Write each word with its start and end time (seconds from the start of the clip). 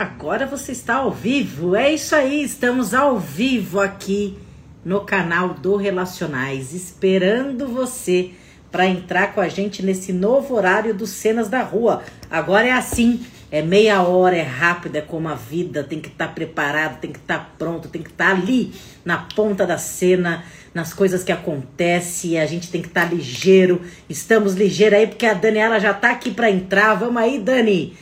Agora 0.00 0.46
você 0.46 0.70
está 0.70 0.98
ao 0.98 1.10
vivo, 1.10 1.74
é 1.74 1.92
isso 1.92 2.14
aí, 2.14 2.44
estamos 2.44 2.94
ao 2.94 3.18
vivo 3.18 3.80
aqui 3.80 4.38
no 4.84 5.00
canal 5.00 5.54
do 5.54 5.74
Relacionais, 5.74 6.72
esperando 6.72 7.66
você 7.66 8.30
para 8.70 8.86
entrar 8.86 9.34
com 9.34 9.40
a 9.40 9.48
gente 9.48 9.84
nesse 9.84 10.12
novo 10.12 10.54
horário 10.54 10.94
dos 10.94 11.10
Cenas 11.10 11.48
da 11.48 11.62
Rua. 11.64 12.04
Agora 12.30 12.68
é 12.68 12.70
assim, 12.70 13.26
é 13.50 13.60
meia 13.60 14.00
hora, 14.02 14.36
é 14.36 14.42
rápido, 14.42 14.94
é 14.94 15.00
como 15.00 15.26
a 15.26 15.34
vida, 15.34 15.82
tem 15.82 15.98
que 15.98 16.06
estar 16.06 16.28
tá 16.28 16.32
preparado, 16.32 17.00
tem 17.00 17.10
que 17.10 17.18
estar 17.18 17.38
tá 17.40 17.50
pronto, 17.58 17.88
tem 17.88 18.00
que 18.00 18.10
estar 18.10 18.26
tá 18.26 18.40
ali 18.40 18.72
na 19.04 19.18
ponta 19.34 19.66
da 19.66 19.78
cena 19.78 20.44
nas 20.72 20.94
coisas 20.94 21.24
que 21.24 21.32
acontecem, 21.32 22.38
a 22.38 22.46
gente 22.46 22.70
tem 22.70 22.80
que 22.80 22.86
estar 22.86 23.08
tá 23.08 23.12
ligeiro. 23.12 23.82
Estamos 24.08 24.54
ligeiros 24.54 24.96
aí 24.96 25.08
porque 25.08 25.26
a 25.26 25.34
Daniela 25.34 25.80
já 25.80 25.92
tá 25.92 26.12
aqui 26.12 26.30
para 26.30 26.48
entrar. 26.48 26.94
Vamos 26.94 27.20
aí, 27.20 27.40
Dani. 27.40 27.96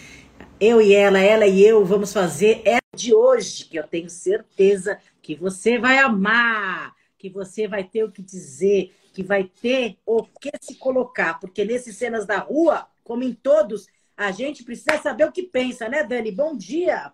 Eu 0.59 0.81
e 0.81 0.95
ela, 0.95 1.19
ela 1.19 1.47
e 1.47 1.63
eu 1.63 1.85
vamos 1.85 2.15
fazer 2.15 2.63
é 2.65 2.79
de 2.97 3.15
hoje, 3.15 3.67
que 3.67 3.79
eu 3.79 3.87
tenho 3.87 4.09
certeza 4.09 4.99
que 5.21 5.35
você 5.35 5.79
vai 5.79 5.99
amar, 5.99 6.95
que 7.19 7.29
você 7.29 7.69
vai 7.69 7.85
ter 7.85 8.05
o 8.05 8.11
que 8.11 8.23
dizer, 8.23 8.97
que 9.13 9.23
vai 9.23 9.45
ter 9.45 9.99
o 10.07 10.23
que 10.23 10.51
se 10.59 10.77
colocar, 10.77 11.39
porque 11.39 11.63
nesses 11.63 11.97
cenas 11.97 12.25
da 12.25 12.39
rua, 12.39 12.87
como 13.05 13.23
em 13.23 13.35
todos, 13.35 13.87
a 14.17 14.31
gente 14.31 14.65
precisa 14.65 14.97
saber 14.97 15.25
o 15.29 15.33
que 15.33 15.43
pensa, 15.43 15.91
né, 15.91 16.03
Dani? 16.03 16.33
Bom 16.33 16.57
dia. 16.57 17.13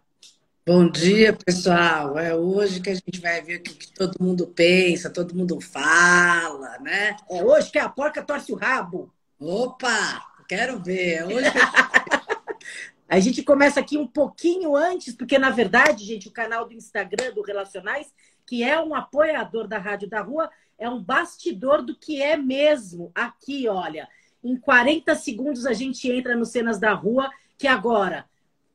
Bom 0.65 0.89
dia, 0.89 1.33
pessoal. 1.33 2.17
É 2.17 2.33
hoje 2.33 2.81
que 2.81 2.91
a 2.91 2.95
gente 2.95 3.21
vai 3.21 3.43
ver 3.43 3.57
o 3.57 3.63
que, 3.65 3.75
que 3.75 3.93
todo 3.93 4.23
mundo 4.23 4.47
pensa, 4.47 5.11
todo 5.11 5.35
mundo 5.35 5.61
fala, 5.61 6.79
né? 6.79 7.17
É 7.29 7.43
hoje 7.43 7.73
que 7.73 7.79
a 7.81 7.89
porca 7.89 8.23
torce 8.23 8.53
o 8.53 8.57
rabo. 8.57 9.13
Opa, 9.41 10.23
quero 10.47 10.79
ver. 10.79 11.15
É 11.15 11.27
hoje 11.27 11.51
que 11.51 11.59
a 11.59 11.65
gente 11.65 12.22
começa 13.45 13.81
aqui 13.81 13.99
um 13.99 14.07
pouquinho 14.07 14.77
antes, 14.77 15.15
porque 15.15 15.39
na 15.39 15.51
verdade, 15.51 16.05
gente, 16.05 16.29
o 16.29 16.33
canal 16.33 16.67
do 16.67 16.75
Instagram 16.75 17.33
do 17.35 17.43
Relacionais, 17.43 18.13
que 18.47 18.63
é 18.63 18.81
um 18.81 18.95
apoiador 18.95 19.67
da 19.67 19.79
Rádio 19.79 20.09
da 20.09 20.21
Rua, 20.21 20.51
é 20.79 20.89
um 20.89 21.03
bastidor 21.03 21.83
do 21.83 21.97
que 21.97 22.23
é 22.23 22.37
mesmo. 22.37 23.11
Aqui, 23.15 23.69
olha, 23.69 24.09
em 24.43 24.57
40 24.57 25.15
segundos 25.15 25.67
a 25.67 25.73
gente 25.73 26.11
entra 26.11 26.35
no 26.35 26.45
Cenas 26.45 26.79
da 26.79 26.93
Rua, 26.93 27.31
que 27.59 27.67
agora 27.67 28.27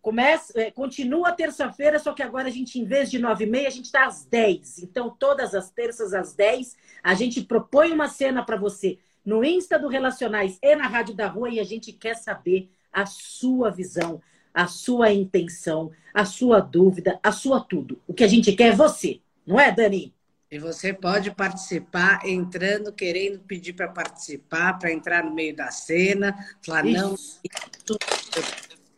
Começa, 0.07 0.57
é, 0.57 0.71
continua 0.71 1.33
terça-feira, 1.33 1.99
só 1.99 2.13
que 2.13 2.23
agora 2.23 2.47
a 2.47 2.49
gente, 2.49 2.79
em 2.79 2.85
vez 2.85 3.11
de 3.11 3.19
nove 3.19 3.43
e 3.43 3.49
meia, 3.49 3.67
a 3.67 3.71
gente 3.71 3.87
está 3.87 4.05
às 4.05 4.23
dez. 4.23 4.81
Então, 4.81 5.09
todas 5.09 5.53
as 5.53 5.69
terças 5.69 6.13
às 6.13 6.33
dez, 6.33 6.77
a 7.03 7.13
gente 7.13 7.41
propõe 7.41 7.91
uma 7.91 8.07
cena 8.07 8.41
para 8.41 8.55
você 8.55 8.97
no 9.25 9.43
Insta 9.43 9.77
do 9.77 9.89
Relacionais 9.89 10.57
e 10.61 10.75
na 10.77 10.87
Rádio 10.87 11.13
da 11.13 11.27
Rua 11.27 11.49
e 11.49 11.59
a 11.59 11.63
gente 11.65 11.91
quer 11.91 12.15
saber 12.15 12.69
a 12.97 13.05
sua 13.05 13.69
visão, 13.69 14.19
a 14.51 14.65
sua 14.65 15.13
intenção, 15.13 15.91
a 16.11 16.25
sua 16.25 16.59
dúvida, 16.59 17.19
a 17.21 17.31
sua 17.31 17.61
tudo. 17.61 18.01
O 18.07 18.13
que 18.13 18.23
a 18.23 18.27
gente 18.27 18.51
quer 18.53 18.73
é 18.73 18.75
você, 18.75 19.21
não 19.45 19.59
é, 19.59 19.71
Dani? 19.71 20.15
E 20.49 20.57
você 20.57 20.91
pode 20.91 21.29
participar 21.29 22.25
entrando, 22.25 22.91
querendo 22.91 23.39
pedir 23.41 23.73
para 23.73 23.87
participar, 23.87 24.79
para 24.79 24.91
entrar 24.91 25.23
no 25.23 25.31
meio 25.31 25.55
da 25.55 25.69
cena, 25.69 26.35
falar, 26.65 26.87
Isso. 26.87 27.39
não, 27.87 27.97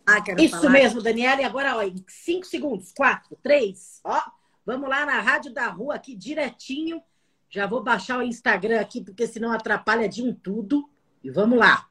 ah, 0.08 0.24
Isso 0.38 0.62
falar. 0.62 0.70
mesmo, 0.70 1.02
Daniela. 1.02 1.42
E 1.42 1.44
agora, 1.44 1.76
ó, 1.76 1.82
em 1.82 2.02
cinco 2.08 2.46
segundos. 2.46 2.94
Quatro, 2.96 3.38
três, 3.44 4.00
ó. 4.02 4.22
Vamos 4.66 4.88
lá 4.88 5.06
na 5.06 5.20
Rádio 5.20 5.54
da 5.54 5.68
Rua 5.68 5.96
aqui, 5.96 6.16
direitinho. 6.16 7.02
Já 7.50 7.68
vou 7.68 7.84
baixar 7.84 8.18
o 8.20 8.24
Instagram 8.24 8.80
aqui, 8.80 9.04
porque 9.04 9.28
senão 9.28 9.52
atrapalha 9.52 10.08
de 10.08 10.24
um 10.24 10.34
tudo. 10.34 10.90
E 11.22 11.30
vamos 11.30 11.60
lá. 11.60 11.90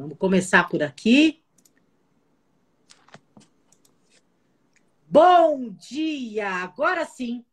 Vamos 0.00 0.16
começar 0.16 0.66
por 0.66 0.82
aqui. 0.82 1.42
Bom 5.06 5.68
dia! 5.68 6.48
Agora 6.48 7.04
sim, 7.04 7.44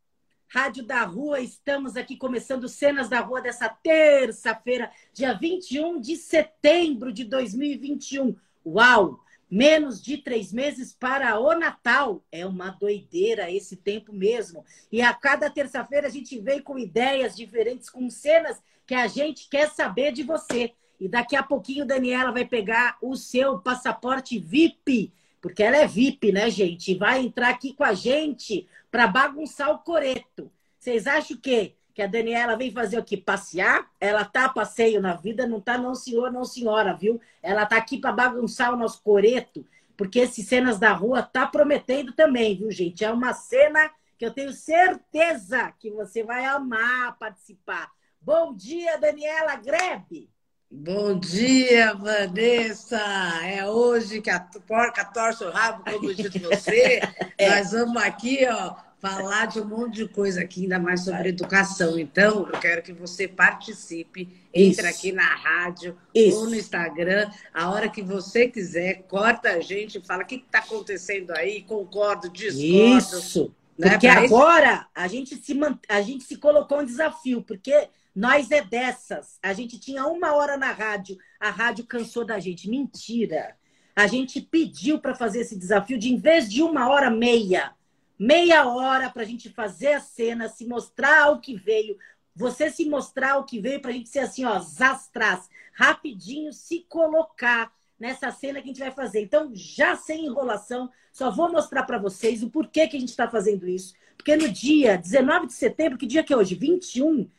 Rádio 0.48 0.86
da 0.86 1.04
Rua, 1.04 1.42
estamos 1.42 1.98
aqui 1.98 2.16
começando 2.16 2.70
Cenas 2.70 3.10
da 3.10 3.20
Rua 3.20 3.42
dessa 3.42 3.68
terça-feira, 3.68 4.90
dia 5.12 5.34
21 5.34 6.00
de 6.00 6.16
setembro 6.16 7.12
de 7.12 7.26
2021. 7.26 8.34
Uau! 8.66 9.22
Menos 9.52 10.02
de 10.02 10.18
três 10.18 10.54
meses 10.54 10.94
para 10.94 11.38
o 11.38 11.54
Natal. 11.54 12.24
É 12.32 12.46
uma 12.46 12.70
doideira 12.70 13.52
esse 13.52 13.76
tempo 13.76 14.14
mesmo. 14.14 14.64
E 14.90 15.02
a 15.02 15.14
cada 15.14 15.50
terça-feira 15.50 16.08
a 16.08 16.10
gente 16.10 16.40
vem 16.40 16.62
com 16.62 16.80
ideias 16.80 17.36
diferentes, 17.36 17.90
com 17.90 18.10
cenas 18.10 18.64
que 18.86 18.96
a 18.96 19.06
gente 19.08 19.50
quer 19.50 19.70
saber 19.70 20.14
de 20.14 20.24
você. 20.24 20.74
E 21.00 21.08
daqui 21.08 21.36
a 21.36 21.44
pouquinho, 21.44 21.86
Daniela 21.86 22.32
vai 22.32 22.46
pegar 22.46 22.98
o 23.02 23.16
seu 23.16 23.60
passaporte 23.60 24.40
VIP, 24.40 25.12
porque 25.42 25.62
ela 25.62 25.78
é 25.78 25.88
VIP, 25.88 26.32
né, 26.32 26.50
gente? 26.50 26.96
Vai 26.96 27.22
entrar 27.22 27.50
aqui 27.50 27.74
com 27.74 27.84
a 27.84 27.94
gente 27.94 28.68
para 28.90 29.08
bagunçar 29.08 29.70
o 29.70 29.80
coreto. 29.80 30.52
Vocês 30.80 31.06
acham 31.06 31.38
que 31.38 31.76
que 31.98 32.04
a 32.04 32.08
Daniela 32.08 32.56
vem 32.56 32.72
fazer 32.72 33.00
o 33.00 33.04
quê? 33.04 33.18
Passear? 33.18 33.90
Ela 34.00 34.24
tá 34.24 34.48
passeio 34.48 35.02
na 35.02 35.16
vida, 35.16 35.48
não 35.48 35.60
tá 35.60 35.80
não 35.80 35.96
senhor, 35.96 36.32
não 36.32 36.46
senhora, 36.46 36.94
viu? 36.94 37.20
Ela 37.42 37.66
tá 37.66 37.76
aqui 37.76 37.98
para 37.98 38.12
bagunçar 38.12 38.72
o 38.72 38.78
nosso 38.78 39.02
coreto, 39.02 39.66
porque 39.98 40.20
esses 40.20 40.48
cenas 40.48 40.78
da 40.78 40.94
rua 40.94 41.24
tá 41.24 41.48
prometendo 41.48 42.14
também, 42.14 42.56
viu, 42.56 42.70
gente? 42.70 43.04
É 43.04 43.12
uma 43.12 43.34
cena 43.34 43.90
que 44.16 44.24
eu 44.24 44.32
tenho 44.32 44.54
certeza 44.54 45.74
que 45.80 45.90
você 45.90 46.22
vai 46.22 46.46
amar 46.46 47.18
participar. 47.18 47.92
Bom 48.22 48.54
dia, 48.54 49.00
Daniela 49.00 49.56
Grebe. 49.56 50.30
Bom 50.70 51.18
dia, 51.18 51.94
Vanessa! 51.94 53.00
É 53.46 53.66
hoje 53.66 54.20
que 54.20 54.30
a 54.30 54.42
porca 54.68 55.06
torce 55.06 55.46
o 55.46 55.50
rabo, 55.50 55.82
como 55.90 56.14
disse 56.14 56.40
você. 56.40 57.00
é. 57.38 57.50
Nós 57.50 57.72
vamos 57.72 58.04
aqui, 58.04 58.46
ó, 58.50 58.76
falar 59.00 59.46
de 59.46 59.62
um 59.62 59.66
monte 59.66 59.96
de 59.96 60.10
coisa 60.10 60.42
aqui, 60.42 60.64
ainda 60.64 60.78
mais 60.78 61.06
sobre 61.06 61.30
educação. 61.30 61.98
Então, 61.98 62.50
eu 62.52 62.60
quero 62.60 62.82
que 62.84 62.92
você 62.92 63.30
participe, 63.30 64.28
entre 64.54 64.86
Isso. 64.86 64.98
aqui 64.98 65.12
na 65.14 65.36
rádio 65.36 65.98
Isso. 66.14 66.38
ou 66.38 66.50
no 66.50 66.56
Instagram, 66.56 67.32
a 67.54 67.70
hora 67.70 67.88
que 67.88 68.02
você 68.02 68.50
quiser, 68.50 69.04
corta 69.08 69.52
a 69.52 69.62
gente, 69.62 70.06
fala 70.06 70.24
o 70.24 70.26
que 70.26 70.36
está 70.36 70.60
acontecendo 70.60 71.32
aí, 71.32 71.62
concordo, 71.62 72.30
discordo. 72.30 72.98
Isso! 72.98 73.56
Né? 73.78 73.92
Porque 73.92 74.08
Pra 74.08 74.22
agora 74.22 74.88
a 74.94 75.08
gente, 75.08 75.36
se, 75.36 75.58
a 75.88 76.02
gente 76.02 76.26
se 76.26 76.36
colocou 76.36 76.82
um 76.82 76.86
desafio, 76.86 77.42
porque 77.42 77.88
nós 78.18 78.50
é 78.50 78.64
dessas. 78.64 79.38
A 79.44 79.54
gente 79.54 79.80
tinha 79.80 80.08
uma 80.08 80.34
hora 80.34 80.58
na 80.58 80.72
rádio, 80.72 81.20
a 81.40 81.52
rádio 81.52 81.86
cansou 81.86 82.26
da 82.26 82.40
gente. 82.40 82.68
Mentira! 82.68 83.56
A 83.96 84.08
gente 84.08 84.42
pediu 84.42 85.00
para 85.00 85.14
fazer 85.14 85.42
esse 85.42 85.56
desafio 85.56 86.00
de, 86.00 86.12
em 86.12 86.18
vez 86.18 86.50
de 86.50 86.64
uma 86.64 86.90
hora 86.90 87.12
meia, 87.12 87.76
meia 88.18 88.68
hora 88.68 89.08
para 89.12 89.22
a 89.22 89.26
gente 89.26 89.52
fazer 89.52 89.94
a 89.94 90.00
cena, 90.00 90.50
se 90.50 90.66
mostrar 90.66 91.32
o 91.32 91.40
que 91.40 91.56
veio, 91.56 91.96
você 92.36 92.72
se 92.72 92.90
mostrar 92.90 93.38
o 93.38 93.44
que 93.44 93.60
veio 93.60 93.80
para 93.80 93.92
a 93.92 93.94
gente 93.94 94.10
ser 94.10 94.20
assim, 94.20 94.46
ó, 94.46 94.58
zastras, 94.58 95.48
rapidinho 95.72 96.52
se 96.52 96.88
colocar 96.90 97.72
nessa 98.00 98.32
cena 98.32 98.60
que 98.60 98.66
a 98.66 98.74
gente 98.74 98.80
vai 98.80 98.92
fazer. 98.92 99.22
Então, 99.22 99.52
já 99.54 99.96
sem 99.96 100.26
enrolação, 100.26 100.90
só 101.14 101.30
vou 101.30 101.52
mostrar 101.52 101.84
para 101.84 102.00
vocês 102.00 102.42
o 102.42 102.50
porquê 102.50 102.88
que 102.88 102.98
a 102.98 103.00
gente 103.00 103.10
está 103.10 103.30
fazendo 103.30 103.68
isso. 103.68 103.94
Porque 104.18 104.36
no 104.36 104.50
dia 104.50 104.98
19 104.98 105.46
de 105.46 105.54
setembro, 105.54 106.00
que 106.00 106.08
dia 106.08 106.24
que 106.24 106.34
é 106.34 106.38
hoje? 106.38 106.56
21, 106.56 107.30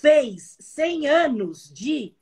fez 0.00 0.56
100 0.60 1.06
anos 1.06 1.72
de 1.72 2.14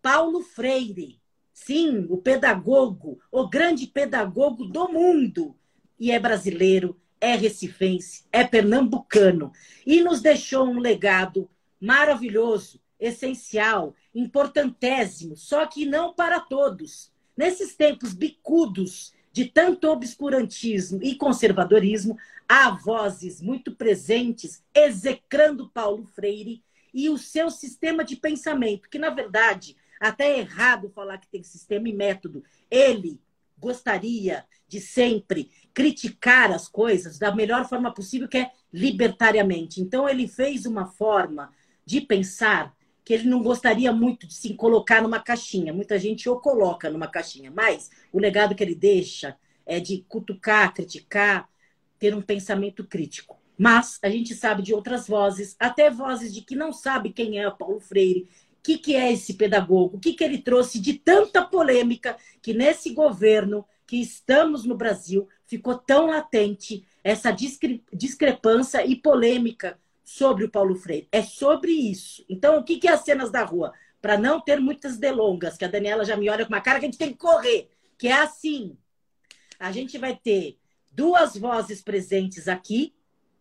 Paulo 0.00 0.40
Freire. 0.42 1.20
Sim, 1.52 2.06
o 2.08 2.18
pedagogo, 2.18 3.18
o 3.30 3.48
grande 3.48 3.86
pedagogo 3.86 4.64
do 4.64 4.88
mundo. 4.88 5.56
E 5.98 6.10
é 6.10 6.18
brasileiro, 6.18 7.00
é 7.20 7.34
recifense, 7.34 8.24
é 8.30 8.44
pernambucano. 8.44 9.52
E 9.84 10.02
nos 10.02 10.20
deixou 10.20 10.66
um 10.66 10.78
legado 10.78 11.48
maravilhoso, 11.80 12.80
essencial, 12.98 13.94
importantésimo, 14.14 15.36
só 15.36 15.66
que 15.66 15.86
não 15.86 16.14
para 16.14 16.40
todos. 16.40 17.12
Nesses 17.36 17.74
tempos 17.74 18.14
bicudos 18.14 19.12
de 19.32 19.44
tanto 19.44 19.88
obscurantismo 19.88 21.00
e 21.02 21.14
conservadorismo, 21.14 22.16
há 22.48 22.70
vozes 22.70 23.42
muito 23.42 23.74
presentes 23.74 24.62
execrando 24.74 25.68
Paulo 25.68 26.06
Freire 26.06 26.62
e 26.96 27.10
o 27.10 27.18
seu 27.18 27.50
sistema 27.50 28.02
de 28.02 28.16
pensamento, 28.16 28.88
que 28.88 28.98
na 28.98 29.10
verdade 29.10 29.76
até 30.00 30.32
é 30.32 30.38
errado 30.38 30.88
falar 30.88 31.18
que 31.18 31.28
tem 31.28 31.42
sistema 31.42 31.90
e 31.90 31.92
método. 31.92 32.42
Ele 32.70 33.20
gostaria 33.58 34.46
de 34.66 34.80
sempre 34.80 35.50
criticar 35.74 36.50
as 36.50 36.68
coisas 36.68 37.18
da 37.18 37.34
melhor 37.34 37.68
forma 37.68 37.92
possível, 37.92 38.26
que 38.26 38.38
é 38.38 38.50
libertariamente. 38.72 39.80
Então, 39.80 40.08
ele 40.08 40.26
fez 40.26 40.64
uma 40.64 40.86
forma 40.86 41.52
de 41.84 42.00
pensar 42.00 42.74
que 43.04 43.12
ele 43.12 43.28
não 43.28 43.42
gostaria 43.42 43.92
muito 43.92 44.26
de 44.26 44.34
se 44.34 44.54
colocar 44.54 45.02
numa 45.02 45.20
caixinha. 45.20 45.72
Muita 45.72 45.98
gente 45.98 46.28
o 46.28 46.40
coloca 46.40 46.90
numa 46.90 47.08
caixinha, 47.08 47.50
mas 47.50 47.90
o 48.12 48.18
legado 48.18 48.54
que 48.54 48.64
ele 48.64 48.74
deixa 48.74 49.36
é 49.64 49.78
de 49.78 50.04
cutucar, 50.08 50.72
criticar, 50.72 51.48
ter 51.98 52.14
um 52.14 52.22
pensamento 52.22 52.84
crítico. 52.84 53.38
Mas 53.56 53.98
a 54.02 54.08
gente 54.08 54.34
sabe 54.34 54.62
de 54.62 54.74
outras 54.74 55.08
vozes, 55.08 55.56
até 55.58 55.90
vozes 55.90 56.34
de 56.34 56.42
que 56.42 56.54
não 56.54 56.72
sabe 56.72 57.12
quem 57.12 57.40
é 57.40 57.50
Paulo 57.50 57.80
Freire, 57.80 58.28
o 58.58 58.62
que, 58.62 58.78
que 58.78 58.94
é 58.94 59.12
esse 59.12 59.34
pedagogo, 59.34 59.96
o 59.96 60.00
que, 60.00 60.12
que 60.12 60.24
ele 60.24 60.38
trouxe 60.38 60.78
de 60.80 60.94
tanta 60.94 61.44
polêmica 61.44 62.16
que 62.42 62.52
nesse 62.52 62.92
governo 62.92 63.64
que 63.86 64.00
estamos 64.00 64.64
no 64.64 64.76
Brasil 64.76 65.28
ficou 65.46 65.78
tão 65.78 66.06
latente 66.06 66.84
essa 67.02 67.30
discre 67.30 67.84
discrepância 67.92 68.84
e 68.84 68.96
polêmica 68.96 69.78
sobre 70.04 70.44
o 70.44 70.50
Paulo 70.50 70.74
Freire. 70.74 71.08
É 71.10 71.22
sobre 71.22 71.72
isso. 71.72 72.24
Então, 72.28 72.58
o 72.58 72.64
que, 72.64 72.78
que 72.78 72.88
é 72.88 72.92
as 72.92 73.04
cenas 73.04 73.30
da 73.30 73.44
rua? 73.44 73.72
Para 74.02 74.18
não 74.18 74.40
ter 74.40 74.60
muitas 74.60 74.98
delongas, 74.98 75.56
que 75.56 75.64
a 75.64 75.68
Daniela 75.68 76.04
já 76.04 76.16
me 76.16 76.28
olha 76.28 76.44
com 76.44 76.52
uma 76.52 76.60
cara 76.60 76.78
que 76.78 76.86
a 76.86 76.88
gente 76.88 76.98
tem 76.98 77.12
que 77.12 77.18
correr, 77.18 77.68
que 77.96 78.08
é 78.08 78.12
assim. 78.12 78.76
A 79.58 79.70
gente 79.70 79.98
vai 79.98 80.16
ter 80.16 80.58
duas 80.92 81.36
vozes 81.36 81.82
presentes 81.82 82.48
aqui, 82.48 82.94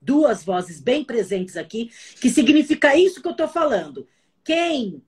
duas 0.06 0.44
vozes 0.44 0.80
bem 0.80 1.04
presentes 1.04 1.58
aqui, 1.58 1.92
que 2.22 2.30
significa 2.30 2.96
isso 2.96 3.22
que 3.22 3.28
eu 3.28 3.32
estou 3.32 3.48
falando. 3.48 4.08
Quem 4.44 5.02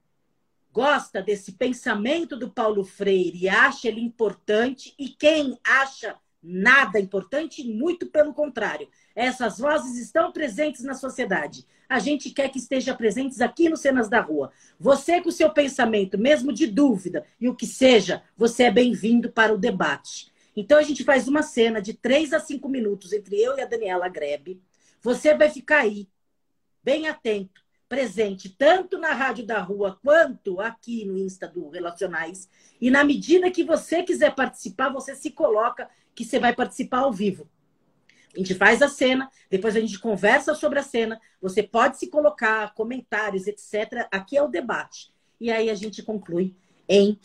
gosta 0.73 1.21
desse 1.21 1.51
pensamento 1.53 2.35
do 2.35 2.49
Paulo 2.49 2.83
Freire 2.83 3.43
e 3.43 3.49
acha 3.49 3.87
ele 3.87 4.01
importante, 4.01 4.93
e 4.97 5.09
quem 5.09 5.57
acha 5.63 6.15
nada 6.41 6.99
importante, 6.99 7.63
muito 7.63 8.07
pelo 8.07 8.33
contrário. 8.33 8.87
Essas 9.15 9.59
vozes 9.59 9.97
estão 9.97 10.31
presentes 10.31 10.83
na 10.83 10.93
sociedade. 10.93 11.65
A 11.89 11.99
gente 11.99 12.29
quer 12.29 12.49
que 12.49 12.59
estejam 12.59 12.95
presentes 12.95 13.41
aqui 13.41 13.69
no 13.69 13.77
Cenas 13.77 14.09
da 14.09 14.21
Rua. 14.21 14.51
Você 14.79 15.21
com 15.21 15.29
o 15.29 15.31
seu 15.31 15.49
pensamento, 15.49 16.17
mesmo 16.17 16.53
de 16.53 16.67
dúvida, 16.67 17.25
e 17.39 17.47
o 17.47 17.55
que 17.55 17.65
seja, 17.65 18.23
você 18.35 18.63
é 18.63 18.71
bem-vindo 18.71 19.31
para 19.31 19.53
o 19.53 19.57
debate. 19.57 20.31
Então 20.55 20.77
a 20.77 20.83
gente 20.83 21.03
faz 21.03 21.27
uma 21.27 21.43
cena 21.43 21.81
de 21.81 21.93
três 21.93 22.33
a 22.33 22.39
cinco 22.39 22.67
minutos 22.67 23.13
entre 23.13 23.39
eu 23.39 23.57
e 23.57 23.61
a 23.61 23.65
Daniela 23.65 24.09
Grebe, 24.09 24.59
você 25.01 25.33
vai 25.35 25.49
ficar 25.49 25.79
aí, 25.79 26.09
bem 26.83 27.07
atento, 27.07 27.61
presente, 27.87 28.49
tanto 28.49 28.97
na 28.97 29.13
Rádio 29.13 29.45
da 29.45 29.59
Rua 29.61 29.99
quanto 30.03 30.59
aqui 30.59 31.05
no 31.05 31.17
Insta 31.17 31.47
do 31.47 31.69
Relacionais. 31.69 32.49
E 32.81 32.91
na 32.91 33.03
medida 33.03 33.51
que 33.51 33.63
você 33.63 34.03
quiser 34.03 34.35
participar, 34.35 34.89
você 34.89 35.15
se 35.15 35.31
coloca 35.31 35.89
que 36.13 36.25
você 36.25 36.39
vai 36.39 36.53
participar 36.53 36.99
ao 36.99 37.13
vivo. 37.13 37.49
A 38.35 38.39
gente 38.39 38.53
faz 38.53 38.81
a 38.81 38.89
cena, 38.89 39.31
depois 39.49 39.75
a 39.75 39.79
gente 39.79 39.97
conversa 39.97 40.53
sobre 40.53 40.79
a 40.79 40.83
cena. 40.83 41.19
Você 41.41 41.63
pode 41.63 41.97
se 41.97 42.07
colocar, 42.07 42.73
comentários, 42.73 43.47
etc. 43.47 44.07
Aqui 44.11 44.37
é 44.37 44.43
o 44.43 44.47
debate. 44.47 45.11
E 45.39 45.49
aí 45.49 45.69
a 45.69 45.75
gente 45.75 46.03
conclui 46.03 46.55
em 46.87 47.19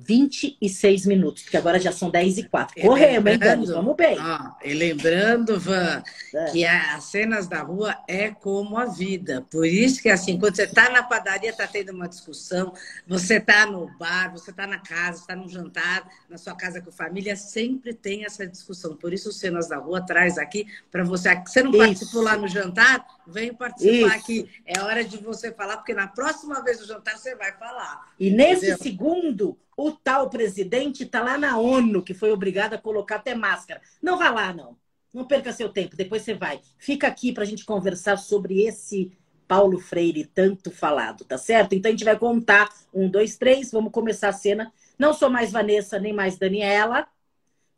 26 0.00 1.06
minutos, 1.06 1.42
porque 1.42 1.56
agora 1.56 1.80
já 1.80 1.90
são 1.90 2.08
10 2.08 2.38
e 2.38 2.42
4. 2.44 2.80
Corremos, 2.80 3.32
hein, 3.32 3.38
Dani? 3.38 3.66
Vamos 3.66 3.96
bem. 3.96 4.16
Ó, 4.18 4.52
e 4.64 4.72
lembrando, 4.72 5.58
Van, 5.58 6.02
é. 6.34 6.44
que 6.52 6.64
as 6.64 7.04
cenas 7.04 7.48
da 7.48 7.62
rua 7.62 7.96
é 8.06 8.30
como 8.30 8.78
a 8.78 8.86
vida. 8.86 9.44
Por 9.50 9.66
isso 9.66 10.00
que, 10.00 10.08
assim, 10.08 10.38
quando 10.38 10.54
você 10.54 10.62
está 10.62 10.88
na 10.90 11.02
padaria, 11.02 11.50
está 11.50 11.66
tendo 11.66 11.92
uma 11.92 12.08
discussão, 12.08 12.72
você 13.06 13.36
está 13.36 13.66
no 13.66 13.88
bar, 13.98 14.30
você 14.32 14.50
está 14.50 14.66
na 14.66 14.78
casa, 14.78 15.20
está 15.20 15.34
no 15.34 15.48
jantar, 15.48 16.08
na 16.28 16.38
sua 16.38 16.54
casa 16.54 16.80
com 16.80 16.90
a 16.90 16.92
família, 16.92 17.34
sempre 17.34 17.92
tem 17.92 18.24
essa 18.24 18.46
discussão. 18.46 18.94
Por 18.94 19.12
isso, 19.12 19.32
cenas 19.32 19.68
da 19.68 19.78
rua 19.78 20.00
traz 20.00 20.38
aqui 20.38 20.66
para 20.90 21.02
você. 21.02 21.34
Você 21.44 21.62
não 21.62 21.70
isso. 21.72 21.78
participou 21.78 22.22
lá 22.22 22.36
no 22.36 22.46
jantar? 22.46 23.04
Vem 23.26 23.52
participar 23.52 24.06
isso. 24.06 24.16
aqui. 24.16 24.50
É 24.64 24.80
hora 24.80 25.02
de 25.02 25.16
você 25.16 25.52
falar, 25.52 25.78
porque 25.78 25.92
na 25.92 26.06
próxima 26.06 26.62
vez 26.62 26.78
do 26.78 26.86
jantar 26.86 27.18
você 27.18 27.34
vai 27.34 27.52
falar. 27.52 28.12
E 28.18 28.30
nesse 28.30 28.66
entendeu? 28.66 28.78
segundo 28.78 29.58
o 29.78 29.92
tal 29.92 30.28
presidente 30.28 31.04
está 31.04 31.22
lá 31.22 31.38
na 31.38 31.56
ONU, 31.56 32.02
que 32.02 32.12
foi 32.12 32.32
obrigado 32.32 32.74
a 32.74 32.78
colocar 32.78 33.14
até 33.14 33.32
máscara. 33.32 33.80
Não 34.02 34.18
vá 34.18 34.28
lá, 34.28 34.52
não. 34.52 34.76
Não 35.14 35.24
perca 35.24 35.52
seu 35.52 35.68
tempo, 35.68 35.96
depois 35.96 36.22
você 36.22 36.34
vai. 36.34 36.60
Fica 36.76 37.06
aqui 37.06 37.32
para 37.32 37.44
a 37.44 37.46
gente 37.46 37.64
conversar 37.64 38.18
sobre 38.18 38.62
esse 38.66 39.12
Paulo 39.46 39.78
Freire 39.78 40.24
tanto 40.26 40.72
falado, 40.72 41.24
tá 41.24 41.38
certo? 41.38 41.74
Então 41.74 41.88
a 41.88 41.92
gente 41.92 42.04
vai 42.04 42.18
contar 42.18 42.68
um, 42.92 43.08
dois, 43.08 43.36
três, 43.36 43.70
vamos 43.70 43.92
começar 43.92 44.30
a 44.30 44.32
cena. 44.32 44.72
Não 44.98 45.14
sou 45.14 45.30
mais 45.30 45.52
Vanessa 45.52 45.96
nem 45.96 46.12
mais 46.12 46.36
Daniela. 46.36 47.06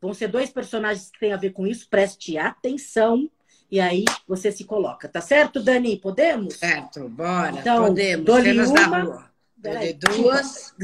Vão 0.00 0.14
ser 0.14 0.29
dois 0.29 0.49
personagens 0.49 1.11
que 1.11 1.20
têm 1.20 1.35
a 1.35 1.37
ver 1.37 1.50
com 1.50 1.67
isso. 1.67 1.87
Preste 1.91 2.38
atenção. 2.38 3.31
E 3.70 3.79
aí 3.79 4.06
você 4.26 4.50
se 4.50 4.64
coloca, 4.64 5.06
tá 5.06 5.20
certo, 5.20 5.62
Dani? 5.62 5.99
Podemos? 5.99 6.55
Certo, 6.55 7.08
bora. 7.11 7.58
Então, 7.61 7.85
podemos. 7.85 8.43
Cenas 8.43 8.70
uma, 8.70 8.88
da 8.88 9.03
rua. 9.03 9.30
Dole 9.61 9.93
duas. 9.95 10.75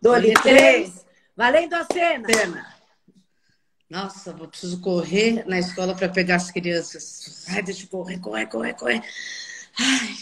Dole 0.00 0.34
três. 0.42 1.06
Valendo 1.36 1.74
a 1.74 1.86
cena. 1.90 2.28
cena. 2.32 2.78
Nossa, 3.88 4.32
vou 4.32 4.48
preciso 4.48 4.80
correr 4.80 5.46
na 5.46 5.58
escola 5.58 5.94
para 5.94 6.08
pegar 6.08 6.36
as 6.36 6.50
crianças. 6.50 7.46
Ai, 7.48 7.62
deixa 7.62 7.84
eu 7.84 7.88
correr, 7.88 8.18
correr, 8.18 8.46
correr, 8.46 8.74
correr. 8.74 9.02
Ai, 9.78 10.16